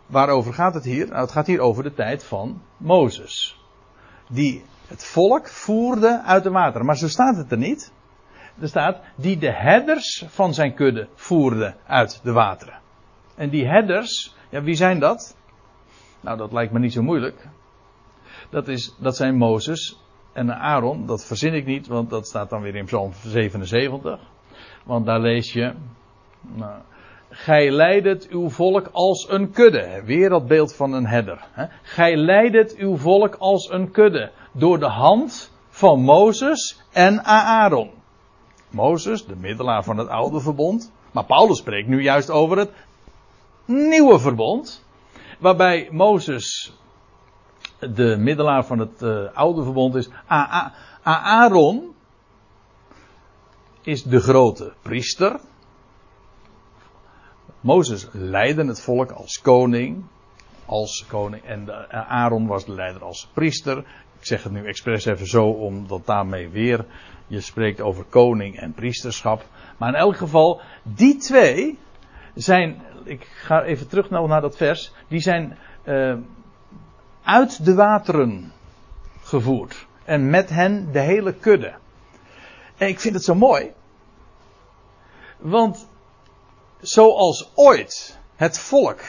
[0.06, 1.06] Waarover gaat het hier?
[1.06, 3.60] Nou, het gaat hier over de tijd van Mozes.
[4.28, 6.86] Die het volk voerde uit de wateren.
[6.86, 7.92] Maar zo staat het er niet.
[8.60, 12.80] Er staat die de herders van zijn kudde voerde uit de wateren.
[13.36, 15.36] En die herders, ja, wie zijn dat?
[16.20, 17.48] Nou, dat lijkt me niet zo moeilijk.
[18.50, 20.00] Dat, is, dat zijn Mozes
[20.32, 21.06] en Aaron.
[21.06, 24.20] Dat verzin ik niet, want dat staat dan weer in Psalm 77.
[24.84, 25.74] Want daar lees je.
[26.40, 26.80] Nou,
[27.30, 30.02] Gij leidet uw volk als een kudde.
[30.04, 31.46] Weer dat beeld van een herder.
[31.82, 34.30] Gij leidet uw volk als een kudde.
[34.52, 37.90] Door de hand van Mozes en Aaron.
[38.70, 40.92] Mozes, de middelaar van het oude verbond.
[41.12, 42.70] Maar Paulus spreekt nu juist over het
[43.66, 44.84] nieuwe verbond.
[45.38, 46.76] Waarbij Mozes
[47.78, 50.08] de middelaar van het uh, oude verbond is.
[51.02, 51.94] Aaron
[53.82, 55.40] is de grote priester.
[57.60, 60.04] Mozes leidde het volk als koning.
[60.66, 61.44] Als koning.
[61.44, 63.78] En Aaron was de leider als priester.
[64.18, 66.86] Ik zeg het nu expres even zo, omdat daarmee weer
[67.26, 69.44] je spreekt over koning en priesterschap.
[69.76, 71.78] Maar in elk geval, die twee
[72.36, 72.82] zijn.
[73.04, 74.92] Ik ga even terug naar dat vers.
[75.08, 76.14] Die zijn uh,
[77.22, 78.52] uit de wateren
[79.22, 79.86] gevoerd.
[80.04, 81.74] En met hen de hele kudde.
[82.76, 83.72] En ik vind het zo mooi.
[85.38, 85.88] Want
[86.80, 89.00] zoals ooit het volk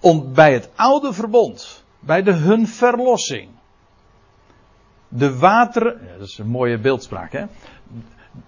[0.00, 3.50] om bij het oude verbond, bij de hun verlossing,
[5.08, 7.44] de wateren, ja, dat is een mooie beeldspraak hè.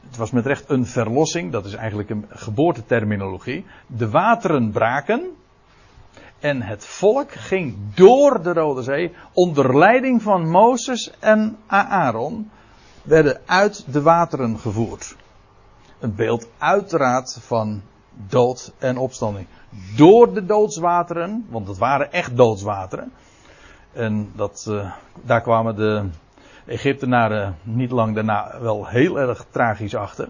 [0.06, 3.64] Het was met recht een verlossing, dat is eigenlijk een geboorteterminologie.
[3.86, 5.30] De wateren braken
[6.42, 12.50] en het volk ging door de Rode Zee onder leiding van Mozes en Aaron
[13.02, 15.16] werden uit de wateren gevoerd.
[15.98, 17.82] Een beeld uiteraard van
[18.28, 19.46] dood en opstanding.
[19.96, 23.12] Door de doodswateren, want het waren echt doodswateren.
[23.92, 24.92] En dat, uh,
[25.22, 26.04] daar kwamen de
[26.66, 30.28] Egyptenaren niet lang daarna wel heel erg tragisch achter.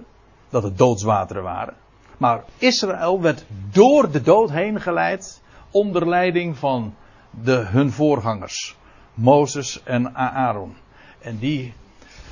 [0.49, 1.75] Dat het doodswateren waren.
[2.16, 6.95] Maar Israël werd door de dood heen geleid onder leiding van
[7.31, 8.77] de, hun voorgangers.
[9.14, 10.77] Mozes en Aaron.
[11.18, 11.75] En die,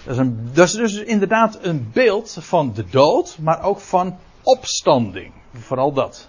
[0.06, 5.32] is, een, dat is dus inderdaad een beeld van de dood, maar ook van opstanding.
[5.52, 6.28] Vooral dat.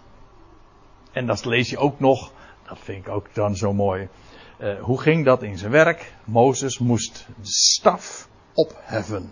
[1.12, 2.32] En dat lees je ook nog,
[2.68, 4.10] dat vind ik ook dan zo mooi.
[4.62, 6.14] Uh, hoe ging dat in zijn werk?
[6.24, 9.32] Mozes moest de staf opheffen.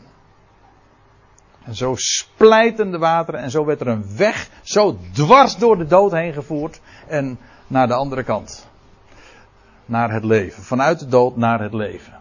[1.63, 5.85] En zo splijten de wateren en zo werd er een weg zo dwars door de
[5.85, 6.81] dood heen gevoerd.
[7.07, 8.67] En naar de andere kant.
[9.85, 10.63] Naar het leven.
[10.63, 12.19] Vanuit de dood naar het leven.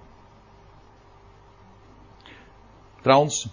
[3.01, 3.49] Trouwens,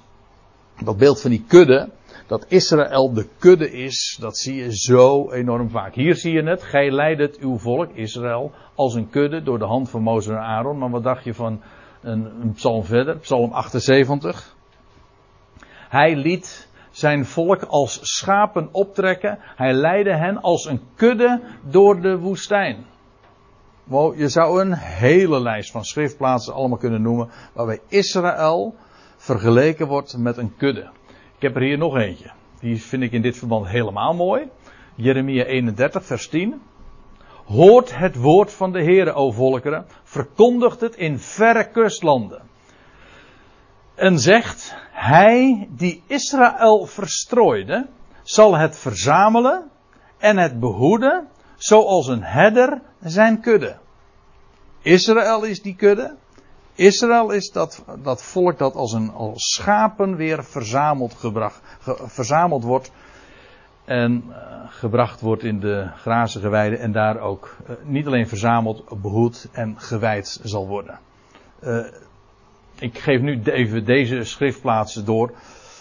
[0.84, 1.90] dat beeld van die kudde,
[2.28, 5.94] dat Israël de kudde is, dat zie je zo enorm vaak.
[5.94, 9.90] Hier zie je het, gij leidt uw volk, Israël, als een kudde door de hand
[9.90, 10.78] van Mozes en Aaron.
[10.78, 11.62] Maar wat dacht je van
[12.02, 14.56] een, psalm verder, psalm 78?
[15.90, 19.38] Hij liet zijn volk als schapen optrekken.
[19.42, 22.86] Hij leidde hen als een kudde door de woestijn.
[23.84, 27.30] Wow, je zou een hele lijst van schriftplaatsen allemaal kunnen noemen.
[27.54, 28.76] Waarbij Israël
[29.18, 30.90] vergeleken wordt met een kudde.
[31.46, 32.32] Heb er hier nog eentje.
[32.60, 34.50] Die vind ik in dit verband helemaal mooi.
[34.96, 36.62] Jeremia 31, vers 10.
[37.46, 39.86] Hoort het woord van de Heere, o volkeren.
[40.04, 42.42] Verkondigt het in verre kustlanden
[43.96, 47.88] en zegt: Hij die Israël verstrooide,
[48.24, 49.70] zal het verzamelen
[50.18, 53.78] en het behoeden, zoals een herder zijn kudde.
[54.82, 56.16] Israël is die kudde.
[56.76, 61.62] Israël is dat, dat volk dat als, een, als schapen weer verzameld, gebracht,
[62.06, 62.92] verzameld wordt.
[63.86, 64.36] En uh,
[64.68, 66.80] gebracht wordt in de grazige weiden.
[66.80, 71.00] En daar ook uh, niet alleen verzameld, behoed en gewijd zal worden.
[71.64, 71.86] Uh,
[72.80, 75.34] ik geef nu even deze schriftplaatsen door.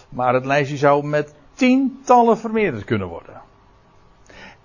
[0.09, 3.43] Maar het lijstje zou met tientallen vermeerderd kunnen worden.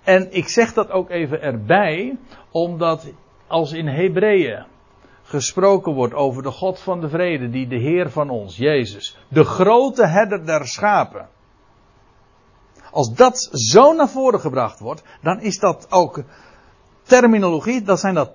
[0.02, 2.18] En ik zeg dat ook even erbij,
[2.50, 3.06] omdat
[3.46, 4.64] als in Hebreeën
[5.30, 9.44] gesproken wordt over de God van de vrede, die de Heer van ons, Jezus, de
[9.44, 11.28] grote herder der schapen.
[12.90, 16.22] Als dat zo naar voren gebracht wordt, dan is dat ook
[17.02, 18.30] terminologie, dan zijn dat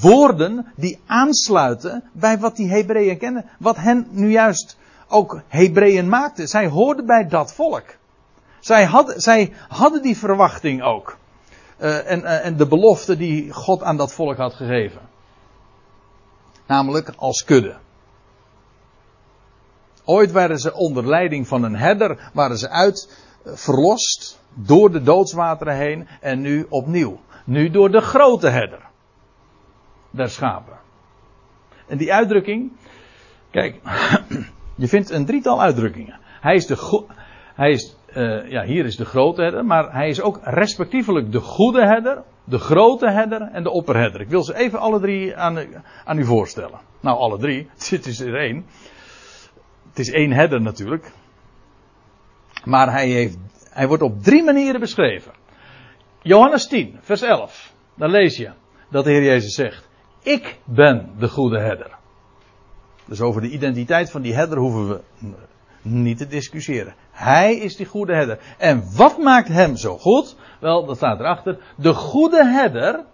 [0.00, 3.44] woorden die aansluiten bij wat die Hebreeën kennen.
[3.58, 6.46] Wat hen nu juist ook Hebreeën maakte.
[6.46, 7.84] Zij hoorden bij dat volk.
[8.60, 11.18] Zij hadden, zij hadden die verwachting ook.
[11.80, 15.09] Uh, en, uh, en de belofte die God aan dat volk had gegeven.
[16.70, 17.76] Namelijk als kudde.
[20.04, 25.02] Ooit waren ze onder leiding van een herder, waren ze uit uh, verlost door de
[25.02, 27.20] doodswateren heen en nu opnieuw.
[27.44, 28.88] Nu door de grote herder
[30.10, 30.78] der schapen.
[31.86, 32.72] En die uitdrukking,
[33.50, 33.80] kijk,
[34.82, 36.18] je vindt een drietal uitdrukkingen.
[36.40, 37.04] Hij is de
[37.54, 41.40] hij is, uh, ja, hier is de grote herder, maar hij is ook respectievelijk de
[41.40, 44.20] goede herder, de grote herder en de opperherder.
[44.20, 45.58] Ik wil ze even alle drie aan,
[46.04, 46.80] aan u voorstellen.
[47.00, 48.66] Nou, alle drie, het is er één.
[49.88, 51.12] Het is één herder natuurlijk.
[52.64, 53.38] Maar hij heeft,
[53.70, 55.32] hij wordt op drie manieren beschreven.
[56.22, 57.72] Johannes 10, vers 11.
[57.94, 58.50] Dan lees je
[58.90, 59.88] dat de Heer Jezus zegt:
[60.22, 61.98] Ik ben de goede herder.
[63.04, 65.00] Dus over de identiteit van die herder hoeven we
[65.82, 66.94] niet te discussiëren.
[67.10, 68.38] Hij is die goede herder.
[68.58, 70.36] En wat maakt hem zo goed?
[70.60, 71.58] Wel, dat staat erachter.
[71.76, 73.04] De goede herder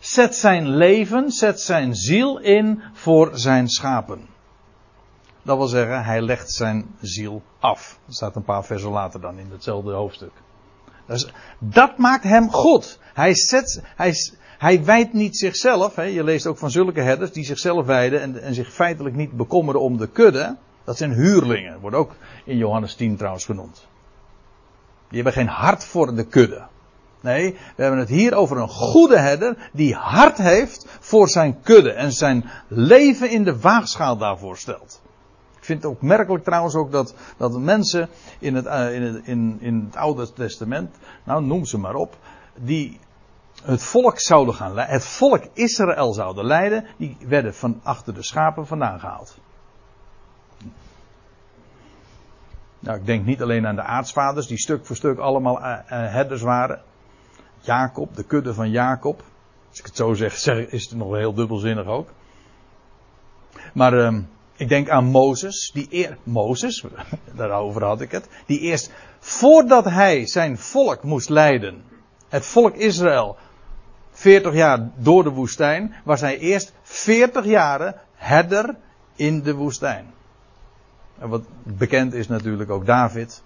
[0.00, 4.28] zet zijn leven, zet zijn ziel in voor zijn schapen.
[5.42, 7.98] Dat wil zeggen, hij legt zijn ziel af.
[8.06, 10.32] Dat staat een paar versen later dan in hetzelfde hoofdstuk.
[11.58, 12.98] Dat maakt hem goed.
[13.14, 14.14] Hij, zet, hij,
[14.58, 15.96] hij wijdt niet zichzelf.
[15.96, 16.02] Hè.
[16.02, 19.80] Je leest ook van zulke herders die zichzelf wijden en, en zich feitelijk niet bekommeren
[19.80, 20.56] om de kudde.
[20.84, 21.80] Dat zijn huurlingen.
[21.80, 22.14] Wordt ook
[22.44, 23.88] in Johannes 10 trouwens genoemd.
[25.10, 26.66] Die hebben geen hart voor de kudde.
[27.20, 31.92] Nee, we hebben het hier over een goede herder die hart heeft voor zijn kudde
[31.92, 35.02] en zijn leven in de waagschaal daarvoor stelt.
[35.58, 39.26] Ik vind het ook merkelijk trouwens ook dat, dat mensen in het, uh, in, het,
[39.26, 42.16] in, in het Oude Testament, nou noem ze maar op,
[42.54, 43.00] die
[43.62, 48.66] het volk zouden gaan het volk Israël zouden leiden, die werden van achter de schapen
[48.66, 49.38] vandaan gehaald.
[52.80, 56.42] Nou, ik denk niet alleen aan de aartsvaders, die stuk voor stuk allemaal uh, herders
[56.42, 56.82] waren.
[57.60, 59.22] Jacob, de kudde van Jacob.
[59.68, 62.08] Als ik het zo zeg, is het nog heel dubbelzinnig ook.
[63.74, 64.18] Maar uh,
[64.56, 66.84] ik denk aan Mozes, die eer, Mozes,
[67.36, 71.82] daarover had ik het, die eerst voordat hij zijn volk moest leiden,
[72.28, 73.36] het volk Israël,
[74.10, 78.76] 40 jaar door de woestijn, was hij eerst 40 jaren herder
[79.16, 80.06] in de woestijn.
[81.20, 83.42] En wat bekend is natuurlijk ook David,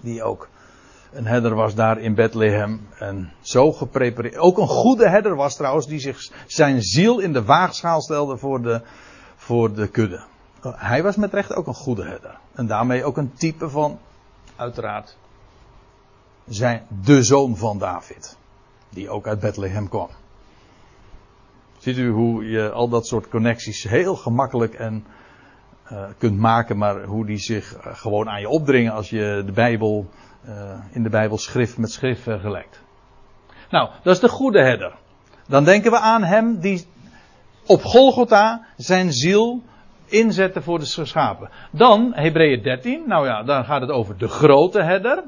[0.00, 0.48] die ook
[1.12, 2.88] een herder was daar in Bethlehem.
[2.98, 4.36] En zo geprepareerd.
[4.36, 8.62] Ook een goede herder was trouwens, die zich zijn ziel in de waagschaal stelde voor
[8.62, 8.82] de,
[9.36, 10.24] voor de kudde.
[10.62, 12.38] Hij was met recht ook een goede herder.
[12.52, 13.98] En daarmee ook een type van,
[14.56, 15.16] uiteraard,
[16.46, 18.36] zijn de zoon van David.
[18.88, 20.08] Die ook uit Bethlehem kwam.
[21.78, 25.04] Ziet u hoe je al dat soort connecties heel gemakkelijk en
[25.92, 29.52] uh, kunt maken, maar hoe die zich uh, gewoon aan je opdringen als je de
[29.52, 30.06] Bijbel
[30.48, 30.54] uh,
[30.92, 32.82] in de Bijbel schrift met schrift vergelijkt.
[33.70, 34.92] Nou, dat is de goede herder.
[35.48, 36.86] Dan denken we aan hem die
[37.66, 39.62] op Golgotha zijn ziel
[40.06, 41.50] inzette voor de schapen.
[41.70, 45.24] Dan, Hebreeën 13, nou ja, dan gaat het over de grote herder.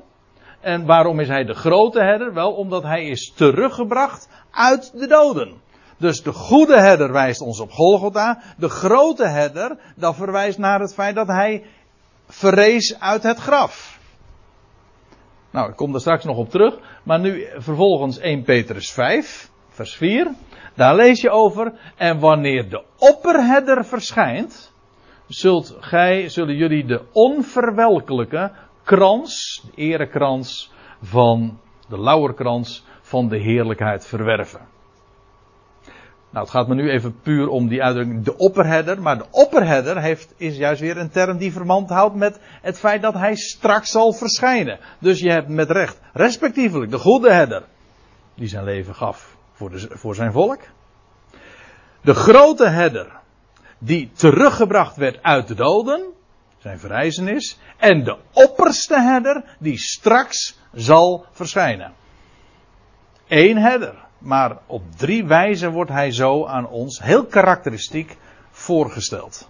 [0.61, 2.35] En waarom is hij de grote herder?
[2.35, 5.63] Wel, omdat hij is teruggebracht uit de doden.
[5.97, 8.43] Dus de goede herder wijst ons op Golgotha.
[8.57, 11.65] De grote herder, dat verwijst naar het feit dat hij
[12.29, 13.99] verrees uit het graf.
[15.51, 16.79] Nou, ik kom daar straks nog op terug.
[17.03, 20.35] Maar nu vervolgens 1 Petrus 5, vers 4.
[20.75, 21.73] Daar lees je over.
[21.97, 24.73] En wanneer de opperherder verschijnt,
[25.27, 28.53] zult gij, zullen jullie de onverwelkelijke
[28.85, 34.74] krans, de erekrans van de lauwerkrans van de heerlijkheid verwerven.
[36.35, 39.03] Nou, het gaat me nu even puur om die uitdrukking, de opperherder.
[39.03, 43.03] Maar de opperherder heeft, is juist weer een term die verband houdt met het feit
[43.03, 44.79] dat hij straks zal verschijnen.
[44.99, 47.63] Dus je hebt met recht, respectievelijk, de goede herder,
[48.35, 50.61] die zijn leven gaf voor, de, voor zijn volk.
[52.01, 53.13] De grote herder,
[53.79, 56.05] die teruggebracht werd uit de doden,
[56.59, 57.59] zijn verrijzenis.
[57.77, 61.93] En de opperste herder, die straks zal verschijnen.
[63.29, 64.04] Eén herder.
[64.25, 68.17] Maar op drie wijzen wordt hij zo aan ons heel karakteristiek
[68.51, 69.49] voorgesteld.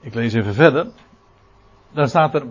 [0.00, 0.86] Ik lees even verder.
[1.92, 2.42] Dan staat er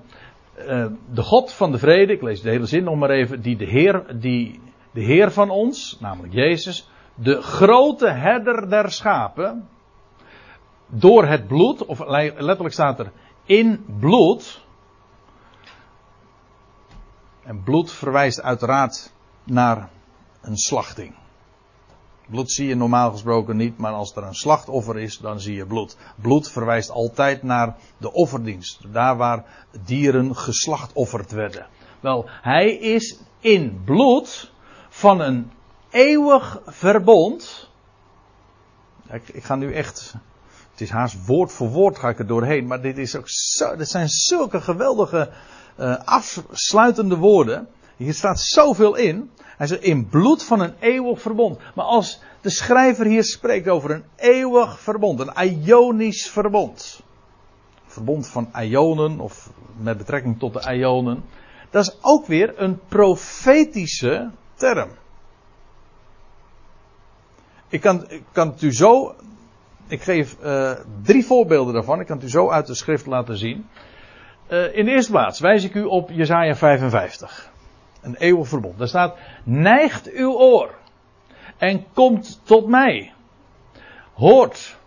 [0.68, 3.56] uh, de God van de vrede, ik lees de hele zin nog maar even, die
[3.56, 4.60] de Heer, die
[4.92, 9.68] de Heer van ons, namelijk Jezus, de grote herder der schapen,
[10.88, 13.12] door het bloed, of letterlijk staat er
[13.46, 14.66] in bloed,
[17.44, 19.12] en bloed verwijst uiteraard
[19.44, 19.90] naar
[20.42, 21.16] een slachting.
[22.32, 25.66] Bloed zie je normaal gesproken niet, maar als er een slachtoffer is, dan zie je
[25.66, 25.98] bloed.
[26.16, 28.94] Bloed verwijst altijd naar de offerdienst.
[28.94, 29.46] Daar waar
[29.86, 31.68] dieren geslachtofferd werden.
[32.00, 34.52] Wel, hij is in bloed
[34.90, 35.52] van een
[35.90, 37.70] eeuwig verbond.
[39.10, 40.16] Ik, ik ga nu echt.
[40.82, 42.68] Het is haast woord voor woord ga ik er doorheen.
[42.68, 45.30] Maar dit, is ook zo, zijn zulke geweldige
[45.80, 47.68] uh, afsluitende woorden.
[47.98, 49.32] Hier staat zoveel in.
[49.58, 51.60] Hij zegt in bloed van een eeuwig verbond.
[51.76, 57.02] Maar als de schrijver hier spreekt over een eeuwig verbond, een ionisch verbond.
[57.86, 61.24] Verbond van ionen of met betrekking tot de ionen.
[61.70, 64.90] Dat is ook weer een profetische term.
[67.68, 69.16] Ik kan, ik kan het u zo
[69.92, 70.72] Ik geef uh,
[71.02, 72.00] drie voorbeelden daarvan.
[72.00, 73.68] Ik kan het u zo uit de schrift laten zien.
[74.50, 77.52] Uh, in de eerste plaats wijs ik u op Jesaja 55.
[78.02, 78.78] Een eeuwig verbond.
[78.78, 80.76] Daar staat, neigt uw oor
[81.58, 83.14] en komt tot mij.
[84.14, 84.78] Hoort,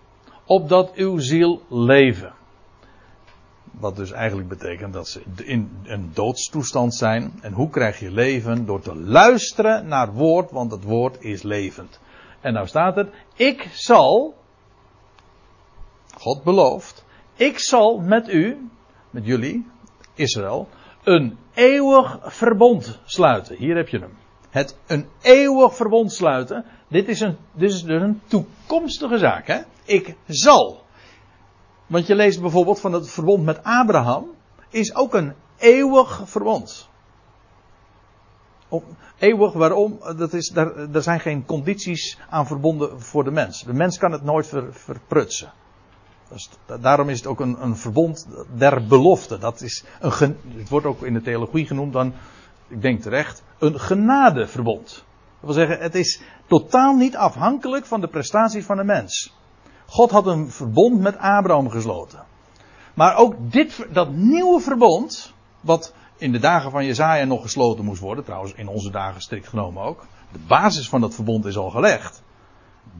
[0.45, 2.33] opdat uw ziel leven.
[3.71, 7.33] Wat dus eigenlijk betekent dat ze in een doodstoestand zijn.
[7.41, 8.67] En hoe krijg je leven?
[8.67, 12.01] Door te luisteren naar woord, want het woord is levend.
[12.41, 14.35] En nou staat het, ik zal,
[16.19, 17.05] God belooft,
[17.35, 18.71] ik zal met u,
[19.11, 19.67] met jullie,
[20.15, 20.69] Israël,
[21.03, 23.57] een eeuwig verbond sluiten.
[23.57, 24.17] Hier heb je hem.
[24.51, 26.65] Het een eeuwig verbond sluiten.
[26.89, 29.47] Dit is, een, dit is dus een toekomstige zaak.
[29.47, 29.61] Hè?
[29.85, 30.83] Ik zal.
[31.87, 34.31] Want je leest bijvoorbeeld van het verbond met Abraham.
[34.71, 36.89] Is ook een eeuwig verbond.
[39.19, 39.99] eeuwig, waarom?
[40.17, 43.63] Dat is, daar, er zijn geen condities aan verbonden voor de mens.
[43.63, 45.53] De mens kan het nooit ver, verprutsen.
[46.35, 48.27] Dus daarom is het ook een, een verbond
[48.57, 49.39] der belofte.
[49.39, 52.15] Dat is een, het wordt ook in de theologie genoemd dan,
[52.69, 54.85] ik denk terecht, een genadeverbond.
[54.85, 55.05] Dat
[55.41, 59.35] wil zeggen, het is totaal niet afhankelijk van de prestaties van de mens.
[59.87, 62.25] God had een verbond met Abraham gesloten.
[62.95, 68.01] Maar ook dit, dat nieuwe verbond, wat in de dagen van Jezaja nog gesloten moest
[68.01, 70.07] worden, trouwens in onze dagen strikt genomen ook.
[70.33, 72.23] De basis van dat verbond is al gelegd.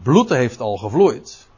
[0.03, 1.49] Bloed heeft al gevloeid.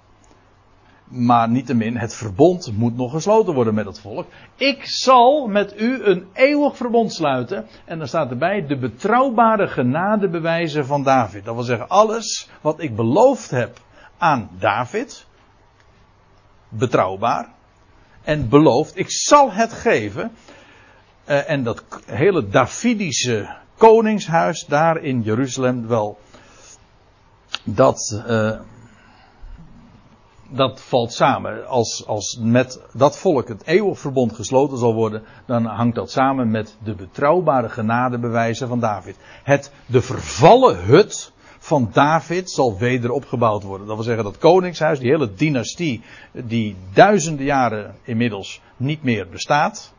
[1.09, 4.27] Maar niettemin, het verbond moet nog gesloten worden met het volk.
[4.57, 7.67] Ik zal met u een eeuwig verbond sluiten.
[7.85, 11.45] En dan staat erbij de betrouwbare genadebewijzen van David.
[11.45, 13.81] Dat wil zeggen, alles wat ik beloofd heb
[14.19, 15.27] aan David.
[16.69, 17.49] Betrouwbaar.
[18.23, 20.33] En beloofd, ik zal het geven.
[21.29, 26.19] Uh, en dat hele Davidische koningshuis daar in Jeruzalem, wel.
[27.65, 28.23] Dat.
[28.29, 28.61] Uh,
[30.57, 31.67] dat valt samen.
[31.67, 36.51] Als, als met dat volk het eeuwig verbond gesloten zal worden, dan hangt dat samen
[36.51, 39.17] met de betrouwbare genadebewijzen van David.
[39.43, 43.87] Het, de vervallen hut van David zal weder opgebouwd worden.
[43.87, 46.03] Dat wil zeggen dat koningshuis, die hele dynastie,
[46.33, 49.95] die duizenden jaren inmiddels niet meer bestaat,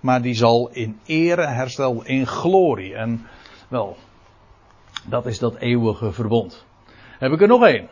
[0.00, 2.94] maar die zal in ere herstellen, in glorie.
[2.94, 3.26] En
[3.68, 3.96] wel,
[5.04, 6.64] dat is dat eeuwige verbond.
[7.18, 7.88] Heb ik er nog één.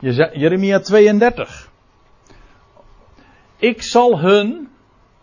[0.00, 1.70] Jeremia 32.
[3.56, 4.68] Ik zal hun,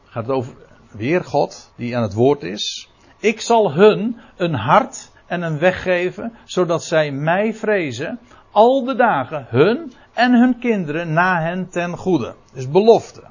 [0.06, 0.54] gaat het over
[0.92, 2.90] weer God die aan het woord is.
[3.20, 8.20] Ik zal hun een hart en een weg geven, zodat zij mij vrezen,
[8.52, 12.36] al de dagen, hun en hun kinderen na hen ten goede.
[12.54, 13.24] Dus belofte.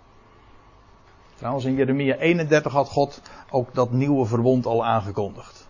[1.35, 5.66] Trouwens, in Jeremia 31 had God ook dat nieuwe verbond al aangekondigd.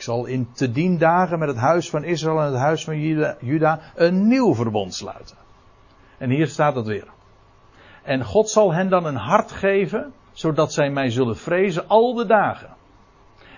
[0.00, 2.98] Ik zal in te dien dagen met het huis van Israël en het huis van
[3.40, 5.36] Juda een nieuw verbond sluiten.
[6.18, 7.08] En hier staat het weer.
[8.02, 12.26] En God zal hen dan een hart geven, zodat zij mij zullen vrezen al de
[12.26, 12.76] dagen.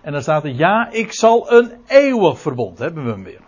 [0.03, 3.43] En dan staat er, ja, ik zal een eeuwig verbond, hebben we hem weer.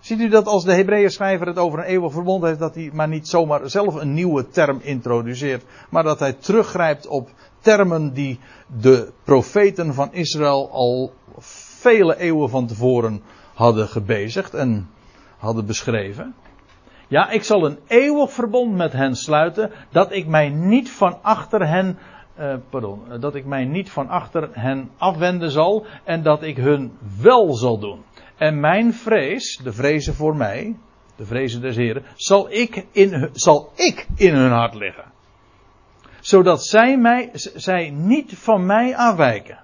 [0.00, 2.90] Ziet u dat als de Hebreeën schrijver het over een eeuwig verbond heeft, dat hij
[2.92, 7.28] maar niet zomaar zelf een nieuwe term introduceert, maar dat hij teruggrijpt op
[7.60, 8.38] termen die
[8.80, 13.22] de profeten van Israël al vele eeuwen van tevoren
[13.54, 14.90] hadden gebezigd en
[15.38, 16.34] hadden beschreven.
[17.08, 21.68] Ja, ik zal een eeuwig verbond met hen sluiten, dat ik mij niet van achter
[21.68, 21.98] hen,
[22.38, 26.92] uh, pardon, dat ik mij niet van achter hen afwenden zal en dat ik hun
[27.20, 28.04] wel zal doen.
[28.36, 30.76] En mijn vrees, de vrezen voor mij,
[31.16, 35.12] de vrezen des Heren, zal ik in, zal ik in hun hart liggen.
[36.20, 39.63] Zodat zij, mij, zij niet van mij afwijken.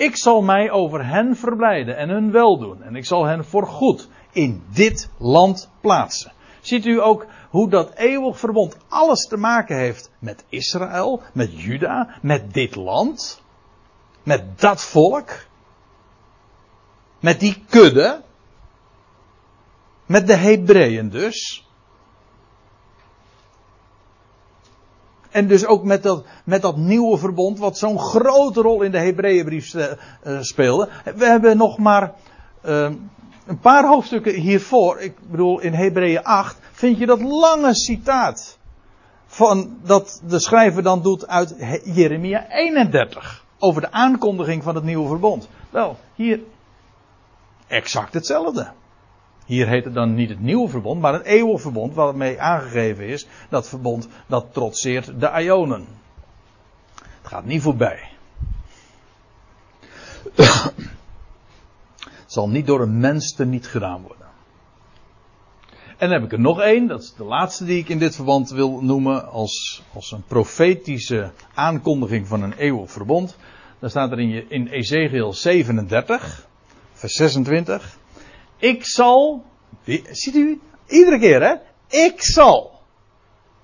[0.00, 2.82] Ik zal mij over hen verblijden en hun weldoen.
[2.82, 6.32] En ik zal hen voorgoed in dit land plaatsen.
[6.60, 12.18] Ziet u ook hoe dat eeuwig verbond alles te maken heeft met Israël, met Juda,
[12.22, 13.42] met dit land,
[14.22, 15.30] met dat volk,
[17.18, 18.22] met die kudde,
[20.06, 21.68] met de Hebreeën dus.
[25.30, 28.98] En dus ook met dat, met dat nieuwe verbond, wat zo'n grote rol in de
[28.98, 29.86] Hebreeënbrief uh,
[30.40, 30.88] speelde.
[31.16, 32.12] We hebben nog maar
[32.64, 32.90] uh,
[33.46, 38.58] een paar hoofdstukken hiervoor, ik bedoel in Hebreeën 8, vind je dat lange citaat.
[39.26, 41.54] Van, dat de schrijver dan doet uit
[41.84, 43.44] Jeremia 31.
[43.58, 45.48] Over de aankondiging van het nieuwe verbond.
[45.70, 46.40] Wel, hier
[47.66, 48.72] exact hetzelfde.
[49.50, 53.26] Hier heet het dan niet het nieuwe verbond, maar het eeuwig verbond, waarmee aangegeven is
[53.48, 55.86] dat verbond dat trotseert de Ionen.
[56.94, 58.08] Het gaat niet voorbij.
[60.34, 64.26] het zal niet door een mens te niet gedaan worden.
[65.86, 68.14] En dan heb ik er nog één, dat is de laatste die ik in dit
[68.14, 73.36] verband wil noemen als, als een profetische aankondiging van een eeuwig verbond.
[73.78, 76.46] Dan staat er in, in Ezekiel 37,
[76.92, 77.98] vers 26.
[78.60, 79.44] Ik zal,
[80.10, 81.54] ziet u, iedere keer hè,
[82.06, 82.80] ik zal.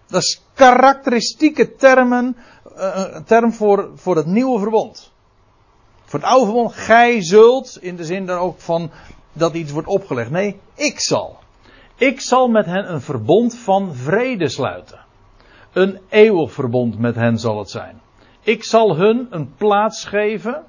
[0.06, 2.36] Dat is karakteristieke termen,
[2.76, 5.12] uh, term voor, voor het nieuwe verbond.
[6.04, 8.90] Voor het oude verbond, gij zult, in de zin dan ook van
[9.32, 10.30] dat iets wordt opgelegd.
[10.30, 11.38] Nee, ik zal.
[11.96, 15.04] Ik zal met hen een verbond van vrede sluiten.
[15.72, 18.00] Een eeuwig verbond met hen zal het zijn.
[18.40, 20.64] Ik zal hun een plaats geven,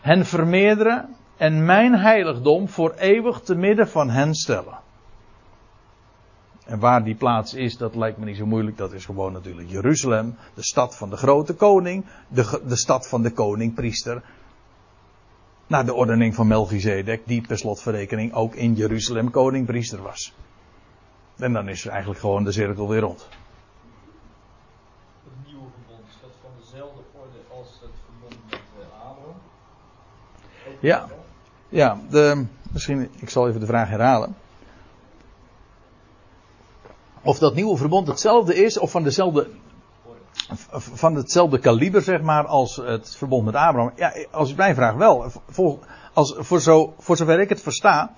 [0.00, 4.78] hen vermeerderen en mijn heiligdom voor eeuwig te midden van hen stellen.
[6.64, 8.76] En waar die plaats is, dat lijkt me niet zo moeilijk.
[8.76, 13.22] Dat is gewoon natuurlijk Jeruzalem, de stad van de grote koning, de, de stad van
[13.22, 14.22] de koning-priester.
[15.66, 20.34] Naar de ordening van Melchizedek, die per slotverrekening ook in Jeruzalem koning-priester was.
[21.36, 23.28] En dan is er eigenlijk gewoon de cirkel weer rond.
[25.24, 29.36] Het nieuwe verbond, is dat van dezelfde orde als het verbond met uh, Abraham?
[30.80, 31.08] Ja,
[31.70, 31.98] ja
[32.72, 34.34] misschien, ik zal even de vraag herhalen
[37.22, 39.48] of dat nieuwe verbond hetzelfde is, of van dezelfde.
[40.72, 43.92] Van hetzelfde kaliber, zeg maar, als het verbond met Abraham.
[43.96, 45.30] Ja, als ik mij vraag wel.
[46.12, 48.14] Als, voor, zo, voor zover ik het versta,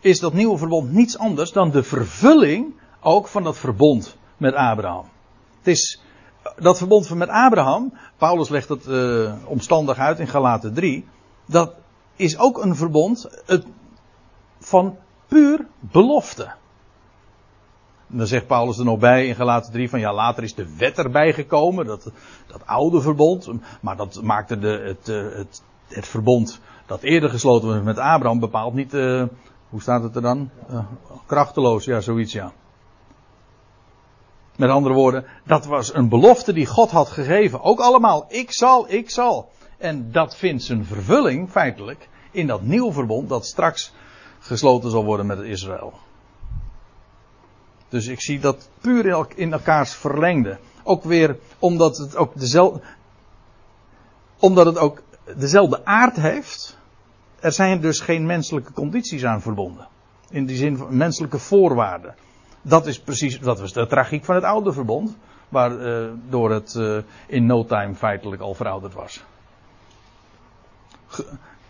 [0.00, 5.04] is dat nieuwe verbond niets anders dan de vervulling ook van dat verbond met Abraham.
[5.58, 6.02] Het is
[6.56, 11.06] dat verbond met Abraham, Paulus legt het uh, omstandig uit in Galaten 3,
[11.46, 11.74] dat
[12.18, 13.64] is ook een verbond het,
[14.58, 14.96] van
[15.26, 16.52] puur belofte.
[18.06, 20.98] Dan zegt Paulus er nog bij in Galaten 3 van ja, later is de wet
[20.98, 22.10] erbij gekomen, dat,
[22.46, 23.48] dat oude verbond.
[23.80, 28.38] Maar dat maakte de, het, eh, het, het verbond dat eerder gesloten was met Abraham
[28.38, 29.24] bepaald niet, uh,
[29.68, 30.50] hoe staat het er dan?
[30.70, 30.78] Uh,
[31.26, 32.52] krachteloos, ja, zoiets ja.
[34.56, 37.62] Met andere woorden, dat was een belofte die God had gegeven.
[37.62, 39.50] Ook allemaal, ik zal, ik zal.
[39.78, 43.92] En dat vindt zijn vervulling feitelijk in dat nieuw verbond dat straks
[44.38, 45.92] gesloten zal worden met Israël.
[47.88, 50.58] Dus ik zie dat puur in elkaars verlengde.
[50.82, 52.80] Ook weer omdat het ook dezelfde,
[54.38, 55.02] omdat het ook
[55.36, 56.78] dezelfde aard heeft.
[57.40, 59.88] Er zijn dus geen menselijke condities aan verbonden.
[60.30, 62.14] In die zin van menselijke voorwaarden.
[62.62, 65.16] Dat is precies, dat was de tragiek van het oude verbond.
[65.48, 69.24] Waardoor uh, het uh, in no time feitelijk al verouderd was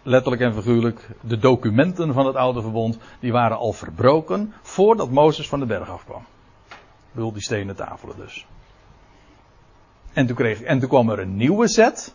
[0.03, 5.49] letterlijk en figuurlijk, de documenten van het oude verbond, die waren al verbroken voordat Mozes
[5.49, 6.22] van de berg afkwam.
[6.68, 8.47] Ik bedoel, die stenen tafelen dus.
[10.12, 12.14] En toen, kreeg, en toen kwam er een nieuwe set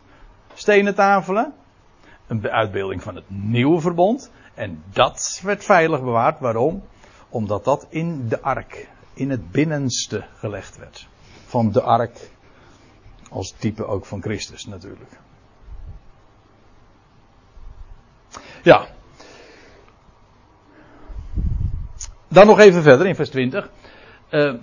[0.53, 1.53] stenen tafelen.
[2.27, 4.31] Een uitbeelding van het nieuwe verbond.
[4.53, 6.39] En dat werd veilig bewaard.
[6.39, 6.83] Waarom?
[7.29, 11.07] Omdat dat in de ark, in het binnenste gelegd werd.
[11.45, 12.29] Van de ark,
[13.29, 15.11] als type ook van Christus natuurlijk.
[18.63, 18.87] Ja.
[22.27, 23.69] Dan nog even verder in vers 20.
[24.29, 24.55] Uh, eh,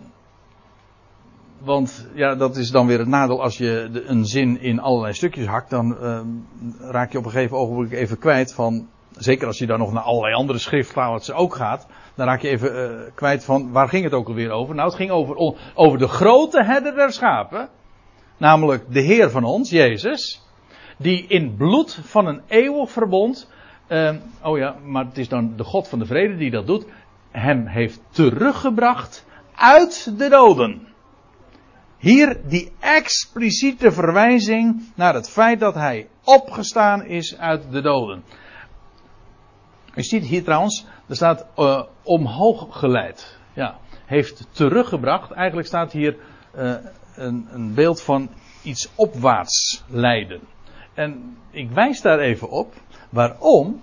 [1.59, 5.47] want ja, dat is dan weer het nadeel als je een zin in allerlei stukjes
[5.47, 5.71] hakt.
[5.71, 6.21] Dan uh,
[6.91, 8.89] raak je op een gegeven ogenblik even kwijt van.
[9.17, 11.87] Zeker als je dan nog naar allerlei andere schriftplaatsen ook gaat.
[12.15, 14.75] Dan raak je even uh, kwijt van waar ging het ook alweer over?
[14.75, 15.37] Nou, het ging over,
[15.75, 17.69] over de grote herder der schapen.
[18.37, 20.43] Namelijk de Heer van ons, Jezus.
[20.99, 23.49] Die in bloed van een eeuwig verbond
[23.91, 26.87] uh, oh ja, maar het is dan de God van de vrede die dat doet.
[27.31, 30.89] Hem heeft teruggebracht uit de doden.
[31.99, 38.25] Hier die expliciete verwijzing naar het feit dat hij opgestaan is uit de doden.
[39.95, 43.39] U ziet hier trouwens, er staat uh, omhoog geleid.
[43.53, 45.31] Ja, heeft teruggebracht.
[45.31, 46.17] Eigenlijk staat hier
[46.57, 46.75] uh,
[47.15, 48.31] een, een beeld van
[48.63, 50.41] iets opwaarts leiden.
[50.95, 52.75] En ik wijs daar even op.
[53.11, 53.81] Waarom?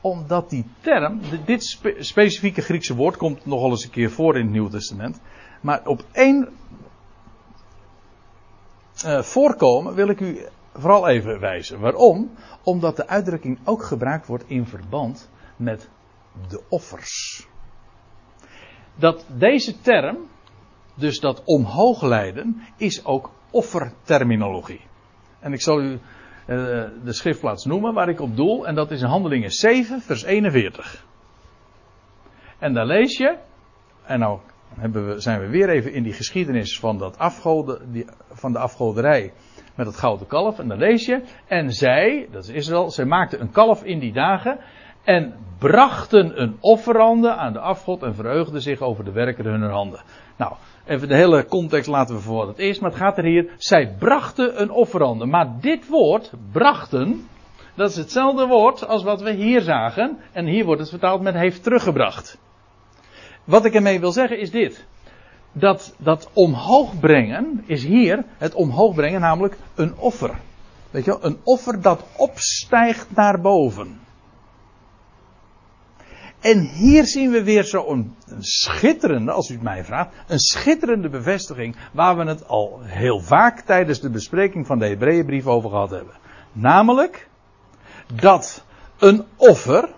[0.00, 4.50] Omdat die term, dit specifieke Griekse woord komt nogal eens een keer voor in het
[4.50, 5.20] Nieuwe Testament.
[5.60, 6.48] Maar op één
[9.04, 11.80] uh, voorkomen wil ik u vooral even wijzen.
[11.80, 12.30] Waarom?
[12.62, 15.88] Omdat de uitdrukking ook gebruikt wordt in verband met
[16.48, 17.46] de offers.
[18.94, 20.16] Dat deze term,
[20.94, 24.80] dus dat omhoog leiden, is ook offerterminologie.
[25.40, 25.98] En ik zal u eh,
[26.46, 28.66] de schriftplaats noemen waar ik op doel.
[28.66, 31.04] En dat is in Handelingen 7, vers 41.
[32.58, 33.36] En daar lees je.
[34.04, 34.38] En nou
[34.92, 37.42] we, zijn we weer even in die geschiedenis van, dat
[37.92, 39.32] die, van de afgoderij
[39.74, 40.58] met het gouden kalf.
[40.58, 41.22] En dan lees je.
[41.46, 44.58] En zij, dat is Israël, zij maakte een kalf in die dagen.
[45.04, 50.00] En brachten een offerande aan de afgod en verheugden zich over de werken hunner handen.
[50.36, 50.52] Nou,
[50.86, 53.54] even de hele context laten we voor het is, maar het gaat er hier.
[53.56, 55.26] Zij brachten een offerande.
[55.26, 57.28] Maar dit woord, brachten,
[57.74, 60.18] dat is hetzelfde woord als wat we hier zagen.
[60.32, 62.38] En hier wordt het vertaald met heeft teruggebracht.
[63.44, 64.86] Wat ik ermee wil zeggen is dit.
[65.52, 70.38] Dat, dat omhoog brengen is hier het omhoog brengen, namelijk een offer.
[70.90, 74.00] Weet je wel, een offer dat opstijgt naar boven.
[76.40, 81.76] En hier zien we weer zo'n schitterende, als u het mij vraagt, een schitterende bevestiging
[81.92, 86.14] waar we het al heel vaak tijdens de bespreking van de Hebreeënbrief over gehad hebben.
[86.52, 87.28] Namelijk
[88.14, 88.64] dat
[88.98, 89.88] een offer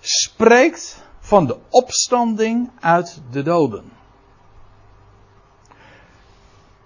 [0.00, 3.92] spreekt van de opstanding uit de doden.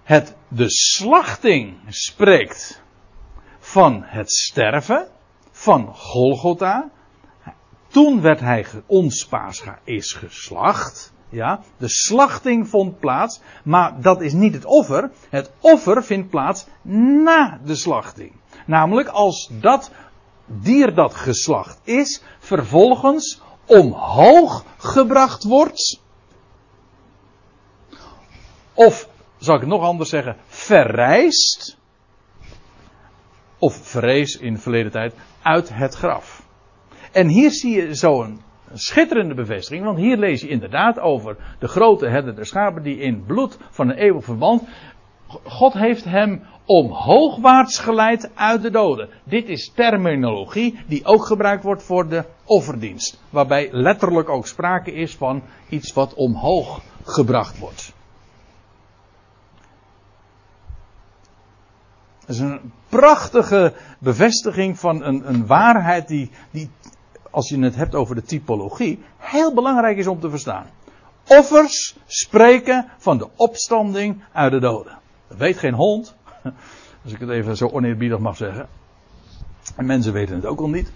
[0.03, 2.81] Het, de slachting spreekt
[3.59, 5.07] van het sterven
[5.51, 6.89] van Golgotha.
[7.91, 9.29] Toen werd hij, ons
[9.83, 11.13] is geslacht.
[11.29, 15.11] Ja, de slachting vond plaats, maar dat is niet het offer.
[15.29, 16.65] Het offer vindt plaats
[17.23, 18.31] na de slachting.
[18.65, 19.91] Namelijk als dat
[20.45, 26.01] dier dat geslacht is, vervolgens omhoog gebracht wordt.
[28.73, 31.77] Of, zal ik het nog anders zeggen, verrijst.
[33.57, 36.40] Of verrees in de verleden tijd uit het graf.
[37.11, 38.41] En hier zie je zo'n
[38.73, 43.23] schitterende bevestiging, want hier lees je inderdaad over de grote herder der schapen die in
[43.25, 44.63] bloed van een eeuwig verband.
[45.43, 49.09] God heeft hem omhoogwaarts geleid uit de doden.
[49.23, 53.21] Dit is terminologie die ook gebruikt wordt voor de offerdienst.
[53.29, 57.93] Waarbij letterlijk ook sprake is van iets wat omhoog gebracht wordt.
[62.19, 66.69] Dat is een prachtige bevestiging van een, een waarheid die, die,
[67.31, 70.69] als je het hebt over de typologie, heel belangrijk is om te verstaan.
[71.27, 74.97] Offers spreken van de opstanding uit de doden.
[75.27, 76.15] Dat weet geen hond,
[77.03, 78.67] als ik het even zo oneerbiedig mag zeggen.
[79.75, 80.91] En mensen weten het ook al niet.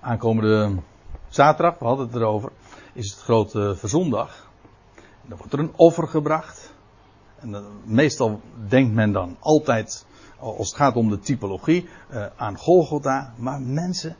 [0.00, 0.74] Aankomende
[1.28, 2.50] zaterdag, we hadden het erover,
[2.92, 4.50] is het grote verzondag.
[5.22, 6.74] Dan wordt er een offer gebracht.
[7.40, 10.06] En meestal denkt men dan altijd,
[10.38, 13.32] als het gaat om de typologie, uh, aan Golgotha.
[13.36, 14.16] Maar mensen,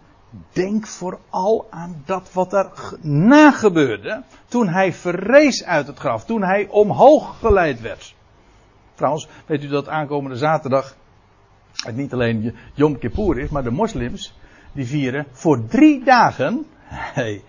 [0.52, 4.22] denk vooral aan dat wat er na gebeurde.
[4.48, 6.24] Toen hij verrees uit het graf.
[6.24, 8.14] Toen hij omhoog geleid werd.
[8.94, 10.96] Trouwens, weet u dat aankomende zaterdag
[11.84, 14.34] het niet alleen Yom Kippur is, maar de moslims
[14.72, 16.66] die vieren voor drie dagen.
[17.14, 17.42] Hey,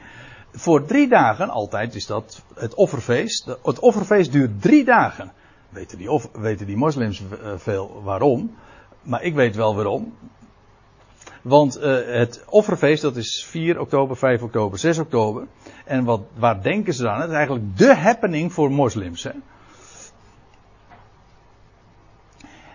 [0.51, 3.45] voor drie dagen, altijd is dat het offerfeest.
[3.63, 5.31] Het offerfeest duurt drie dagen.
[5.69, 8.55] Weten die, of, weten die moslims eh, veel waarom?
[9.01, 10.13] Maar ik weet wel waarom.
[11.41, 15.47] Want uh, het offerfeest, dat is 4 oktober, 5 oktober, 6 oktober.
[15.85, 17.19] En wat, waar denken ze dan?
[17.19, 19.23] Het is eigenlijk de happening voor moslims.
[19.23, 19.31] Hè?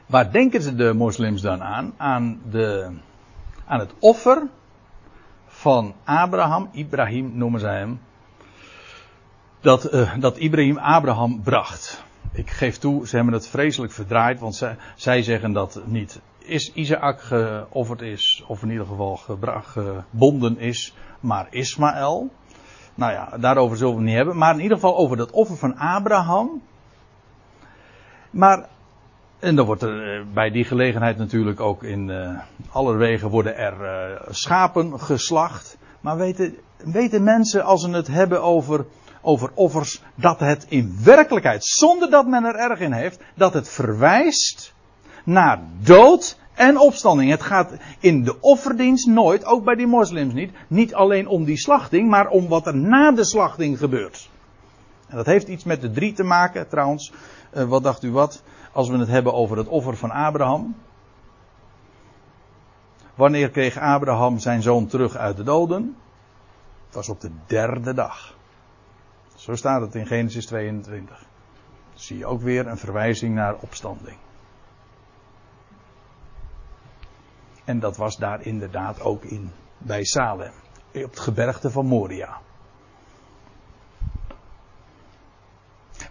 [0.06, 1.94] Waar denken ze de moslims dan aan?
[1.96, 2.90] Aan, de,
[3.66, 4.42] aan het offer
[5.46, 8.00] van Abraham, Ibrahim noemen zij hem.
[9.60, 12.04] Dat, uh, dat Ibrahim Abraham bracht.
[12.32, 16.72] Ik geef toe, ze hebben het vreselijk verdraaid, want zij, zij zeggen dat niet is
[16.72, 19.20] Isaac geofferd is, of in ieder geval
[19.62, 22.30] gebonden is, maar Ismaël.
[22.94, 25.56] Nou ja, daarover zullen we het niet hebben, maar in ieder geval over dat offer
[25.56, 26.62] van Abraham.
[28.30, 28.68] Maar
[29.42, 32.38] en dan wordt er eh, bij die gelegenheid natuurlijk ook in uh,
[32.70, 35.78] alle wegen worden er uh, schapen geslacht.
[36.00, 38.86] Maar weten, weten mensen als ze het hebben over,
[39.22, 43.68] over offers, dat het in werkelijkheid, zonder dat men er erg in heeft, dat het
[43.68, 44.74] verwijst
[45.24, 47.30] naar dood en opstanding.
[47.30, 51.58] Het gaat in de offerdienst nooit, ook bij die moslims niet, niet alleen om die
[51.58, 54.30] slachting, maar om wat er na de slachting gebeurt.
[55.08, 57.12] En dat heeft iets met de drie te maken, trouwens.
[57.54, 58.42] Uh, wat dacht u wat?
[58.72, 60.74] Als we het hebben over het offer van Abraham.
[63.14, 65.96] Wanneer kreeg Abraham zijn zoon terug uit de doden?
[66.86, 68.34] Het was op de derde dag.
[69.42, 71.18] Zo staat het in Genesis 22.
[71.18, 71.26] Dan
[71.94, 74.16] zie je ook weer een verwijzing naar opstanding.
[77.64, 80.52] En dat was daar inderdaad ook in bij Salem.
[80.94, 82.40] Op het gebergte van Moria.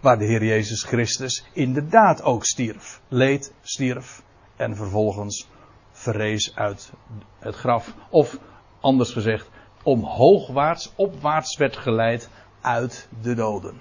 [0.00, 3.00] Waar de Heer Jezus Christus inderdaad ook stierf.
[3.08, 4.22] Leed, stierf
[4.56, 5.48] en vervolgens
[5.90, 6.92] verrees uit
[7.38, 7.94] het graf.
[8.08, 8.38] Of
[8.80, 9.50] anders gezegd,
[9.82, 12.28] omhoogwaarts, opwaarts werd geleid
[12.62, 13.76] uit de doden.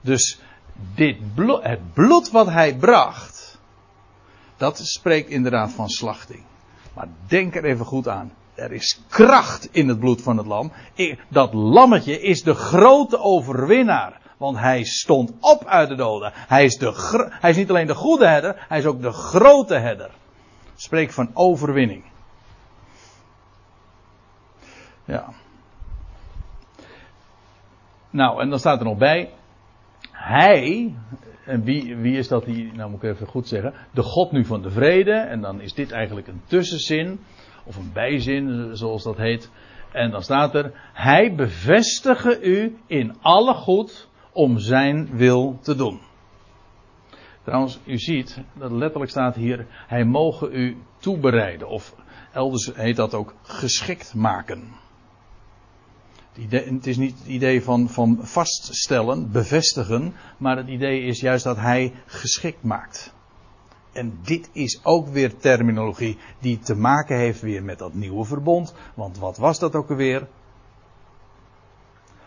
[0.00, 0.40] Dus
[0.94, 1.16] dit
[1.62, 3.58] het bloed wat hij bracht,
[4.56, 6.42] Dat spreekt inderdaad van slachting.
[6.94, 8.32] Maar denk er even goed aan.
[8.54, 10.72] Er is kracht in het bloed van het lam.
[11.28, 14.20] Dat lammetje is de grote overwinnaar.
[14.36, 16.32] Want hij stond op uit de doden.
[16.34, 19.74] Hij is, de, hij is niet alleen de goede herder, hij is ook de grote
[19.74, 20.10] herder.
[20.76, 22.04] Spreek van overwinning.
[25.04, 25.32] Ja.
[28.18, 29.30] Nou, en dan staat er nog bij.
[30.12, 30.94] Hij,
[31.44, 34.44] en wie, wie is dat die, nou moet ik even goed zeggen, de God nu
[34.44, 35.12] van de vrede.
[35.12, 37.20] En dan is dit eigenlijk een tussenzin,
[37.64, 39.50] of een bijzin, zoals dat heet.
[39.92, 46.00] En dan staat er, hij bevestige u in alle goed om zijn wil te doen.
[47.44, 51.68] Trouwens, u ziet dat letterlijk staat hier, hij mogen u toebereiden.
[51.68, 51.94] Of
[52.32, 54.86] elders heet dat ook geschikt maken.
[56.48, 61.56] Het is niet het idee van, van vaststellen, bevestigen, maar het idee is juist dat
[61.56, 63.12] hij geschikt maakt.
[63.92, 68.74] En dit is ook weer terminologie die te maken heeft weer met dat nieuwe verbond.
[68.94, 70.28] Want wat was dat ook alweer?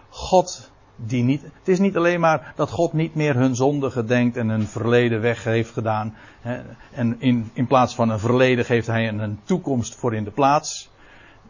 [0.10, 1.42] God die niet.
[1.42, 5.22] Het is niet alleen maar dat God niet meer hun zonde gedenkt en hun verleden
[5.22, 6.16] weg heeft gedaan.
[6.42, 10.32] Hè, en in, in plaats van een verleden geeft hij een toekomst voor in de
[10.32, 10.90] plaats.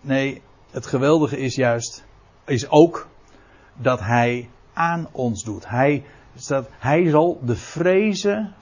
[0.01, 0.41] Nee,
[0.71, 2.05] het geweldige is juist
[2.51, 3.07] is ook
[3.73, 5.69] dat hij aan ons doet.
[5.69, 6.03] Hij,
[6.35, 8.53] staat, hij zal de vrezen,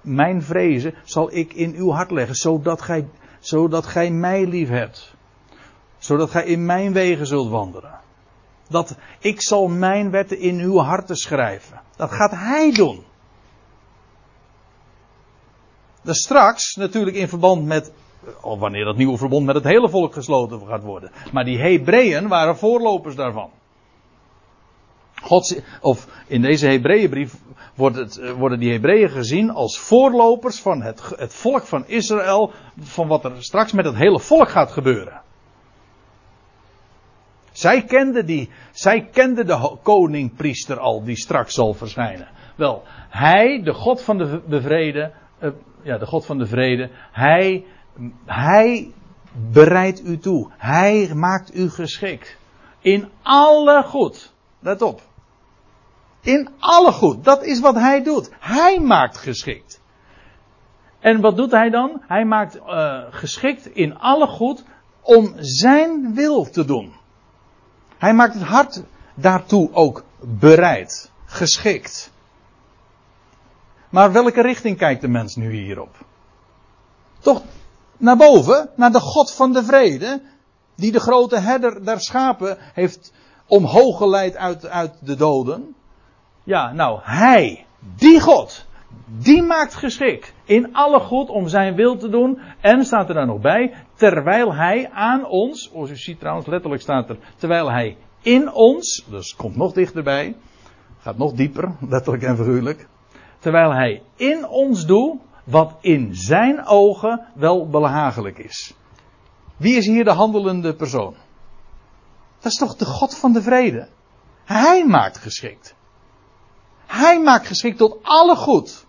[0.00, 3.08] mijn vrezen, zal ik in uw hart leggen, zodat gij,
[3.40, 5.14] zodat gij mij lief hebt.
[5.98, 8.00] Zodat gij in mijn wegen zult wandelen.
[8.68, 11.80] Dat ik zal mijn wetten in uw harten schrijven.
[11.96, 13.04] Dat gaat hij doen.
[16.02, 17.92] Dat straks natuurlijk in verband met
[18.40, 21.10] of wanneer dat nieuwe verbond met het hele volk gesloten gaat worden.
[21.32, 23.50] Maar die Hebreeën waren voorlopers daarvan.
[25.22, 27.34] God, of in deze Hebreeënbrief
[27.76, 33.24] eh, worden die Hebreeën gezien als voorlopers van het, het volk van Israël, van wat
[33.24, 35.22] er straks met het hele volk gaat gebeuren.
[37.52, 42.28] Zij kenden die, zij kenden de koning priester al die straks zal verschijnen.
[42.56, 45.50] Wel, hij, de God van de bevrede, uh,
[45.82, 47.64] ja, de God van de vrede, hij
[48.24, 48.92] hij
[49.50, 50.50] bereidt u toe.
[50.56, 52.36] Hij maakt u geschikt.
[52.80, 54.32] In alle goed.
[54.58, 55.02] Let op.
[56.20, 57.24] In alle goed.
[57.24, 58.30] Dat is wat hij doet.
[58.38, 59.80] Hij maakt geschikt.
[60.98, 62.02] En wat doet hij dan?
[62.06, 64.64] Hij maakt uh, geschikt in alle goed
[65.00, 66.92] om zijn wil te doen.
[67.98, 68.82] Hij maakt het hart
[69.14, 72.12] daartoe ook bereid, geschikt.
[73.88, 75.96] Maar welke richting kijkt de mens nu hierop?
[77.18, 77.42] Toch
[77.98, 80.20] naar boven, naar de God van de vrede,
[80.76, 83.12] die de grote herder der schapen heeft
[83.46, 85.74] omhoog geleid uit, uit de doden.
[86.44, 88.66] Ja, nou, hij, die God,
[89.06, 92.38] die maakt geschikt in alle goed om zijn wil te doen.
[92.60, 96.82] En staat er dan nog bij, terwijl hij aan ons, zoals u ziet trouwens, letterlijk
[96.82, 100.36] staat er, terwijl hij in ons, dus komt nog dichterbij,
[100.98, 102.86] gaat nog dieper, letterlijk en figuurlijk.
[103.38, 108.74] Terwijl hij in ons doet, wat in zijn ogen wel behagelijk is.
[109.56, 111.14] Wie is hier de handelende persoon?
[112.38, 113.88] Dat is toch de God van de vrede?
[114.44, 115.74] Hij maakt geschikt.
[116.86, 118.86] Hij maakt geschikt tot alle goed.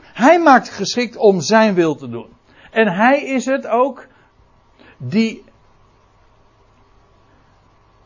[0.00, 2.28] Hij maakt geschikt om zijn wil te doen.
[2.70, 4.06] En hij is het ook
[4.96, 5.44] die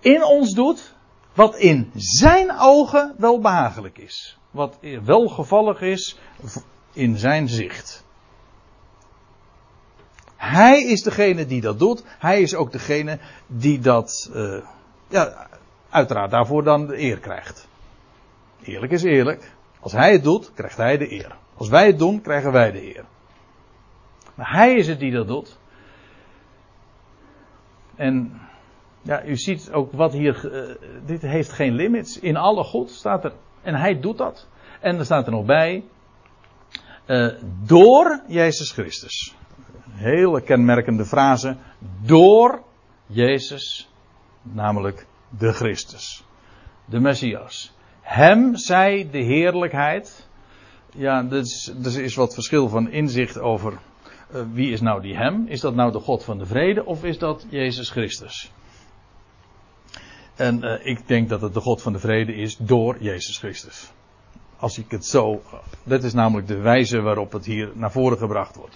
[0.00, 0.94] in ons doet
[1.34, 4.38] wat in zijn ogen wel behagelijk is.
[4.50, 6.18] Wat welgevallig is
[6.92, 8.04] in zijn zicht.
[10.36, 12.04] Hij is degene die dat doet.
[12.18, 14.62] Hij is ook degene die dat, uh,
[15.08, 15.46] ja,
[15.90, 17.68] uiteraard daarvoor dan de eer krijgt.
[18.62, 19.52] Eerlijk is eerlijk.
[19.80, 21.36] Als hij het doet, krijgt hij de eer.
[21.56, 23.04] Als wij het doen, krijgen wij de eer.
[24.34, 25.58] Maar hij is het die dat doet.
[27.96, 28.40] En
[29.02, 30.52] ja, u ziet ook wat hier.
[30.52, 30.74] Uh,
[31.06, 32.18] dit heeft geen limits.
[32.18, 33.32] In alle goed staat er.
[33.62, 34.46] En hij doet dat.
[34.80, 35.84] En er staat er nog bij.
[37.08, 37.28] Uh,
[37.66, 39.34] door Jezus Christus.
[39.90, 41.56] Hele kenmerkende frase.
[42.02, 42.62] Door
[43.06, 43.88] Jezus,
[44.42, 45.06] namelijk
[45.38, 46.24] de Christus.
[46.84, 47.72] De Messias.
[48.00, 50.26] Hem zij de heerlijkheid.
[50.94, 53.78] Ja, er is, is wat verschil van inzicht over
[54.34, 55.46] uh, wie is nou die hem.
[55.46, 58.52] Is dat nou de God van de vrede of is dat Jezus Christus?
[60.36, 63.92] En uh, ik denk dat het de God van de vrede is door Jezus Christus.
[64.58, 65.40] Als ik het zo.
[65.82, 68.74] Dat is namelijk de wijze waarop het hier naar voren gebracht wordt.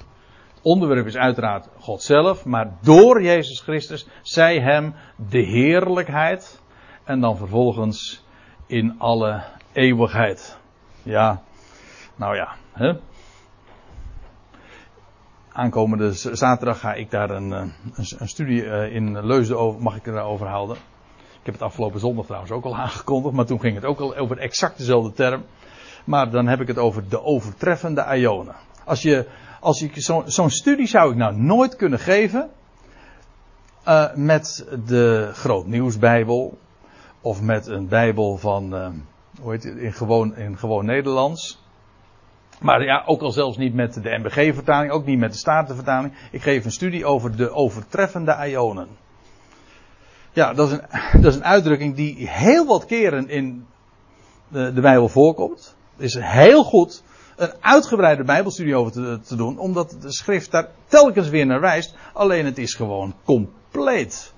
[0.55, 4.95] Het onderwerp is uiteraard God zelf, maar door Jezus Christus zij hem
[5.28, 6.61] de heerlijkheid.
[7.05, 8.24] En dan vervolgens
[8.66, 10.59] in alle eeuwigheid.
[11.03, 11.43] Ja,
[12.16, 12.57] nou ja.
[12.72, 12.93] Hè?
[15.53, 17.72] aankomende zaterdag ga ik daar een, een,
[18.18, 20.76] een studie in Leusden over, mag ik erover houden.
[21.41, 24.16] Ik heb het afgelopen zondag trouwens ook al aangekondigd, maar toen ging het ook al
[24.16, 25.45] over exact dezelfde term.
[26.05, 28.55] Maar dan heb ik het over de overtreffende ionen.
[28.85, 29.27] Als je,
[29.61, 32.51] als je zo'n zo studie zou ik nou nooit kunnen geven
[33.89, 36.59] uh, met de Grootnieuwsbijbel
[37.21, 38.89] of met een Bijbel van, uh,
[39.41, 41.61] hoe heet het, in gewoon, in gewoon Nederlands.
[42.61, 46.13] Maar ja, ook al zelfs niet met de MBG-vertaling, ook niet met de Statenvertaling.
[46.31, 48.89] Ik geef een studie over de overtreffende ionen.
[50.33, 50.83] Ja, dat is, een,
[51.23, 53.67] dat is een uitdrukking die heel wat keren in
[54.49, 55.77] de, de Bijbel voorkomt.
[56.03, 57.03] Is heel goed
[57.37, 61.95] een uitgebreide Bijbelstudie over te, te, doen, omdat de schrift daar telkens weer naar wijst.
[62.13, 64.33] Alleen het is gewoon compleet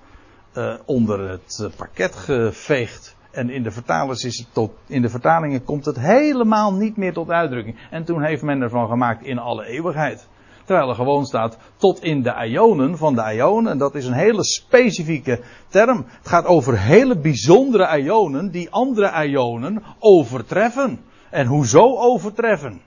[0.57, 3.15] uh, onder het uh, parket geveegd.
[3.31, 7.29] En in de vertalers is tot, in de vertalingen komt het helemaal niet meer tot
[7.29, 7.77] uitdrukking.
[7.91, 10.27] En toen heeft men ervan gemaakt in alle eeuwigheid.
[10.65, 13.71] Terwijl er gewoon staat tot in de ionen van de ionen.
[13.71, 16.05] En dat is een hele specifieke term.
[16.07, 20.99] Het gaat over hele bijzondere ionen die andere ionen overtreffen.
[21.35, 22.81] En hoezo overtreffen?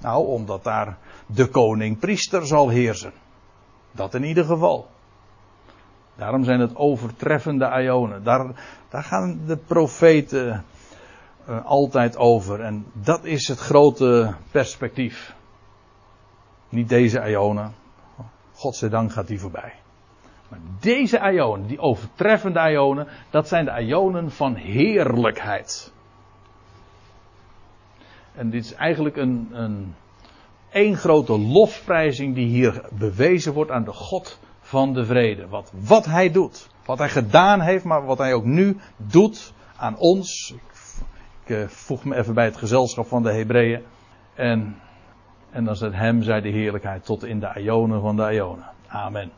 [0.00, 3.12] Nou, omdat daar de koning-priester zal heersen.
[3.90, 4.88] Dat in ieder geval.
[6.16, 8.24] Daarom zijn het overtreffende ionen.
[8.24, 8.46] Daar,
[8.88, 10.64] daar gaan de profeten
[11.48, 12.60] uh, altijd over.
[12.60, 15.34] En dat is het grote perspectief.
[16.68, 17.74] Niet deze ionen.
[18.52, 19.72] Godzijdank gaat die voorbij.
[20.48, 25.96] Maar deze ionen, die overtreffende ionen, dat zijn de ionen van heerlijkheid.
[28.38, 29.94] En dit is eigenlijk een, een
[30.70, 35.48] één grote lofprijzing die hier bewezen wordt aan de God van de vrede.
[35.48, 36.68] Wat, wat hij doet.
[36.84, 40.54] Wat hij gedaan heeft, maar wat hij ook nu doet aan ons.
[41.44, 43.82] Ik, uh, voeg me even bij het gezelschap van de Hebreeën.
[44.34, 44.76] En,
[45.50, 48.66] en dan zet hem, zij de heerlijkheid, tot in de ionen van de ionen.
[48.88, 49.30] Amen.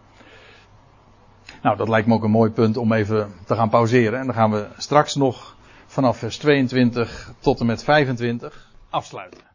[1.62, 4.18] Nou, dat lijkt me ook een mooi punt om even te gaan pauzeren.
[4.18, 9.49] En dan gaan we straks nog vanaf vers 22 tot en met 25 afsluiten.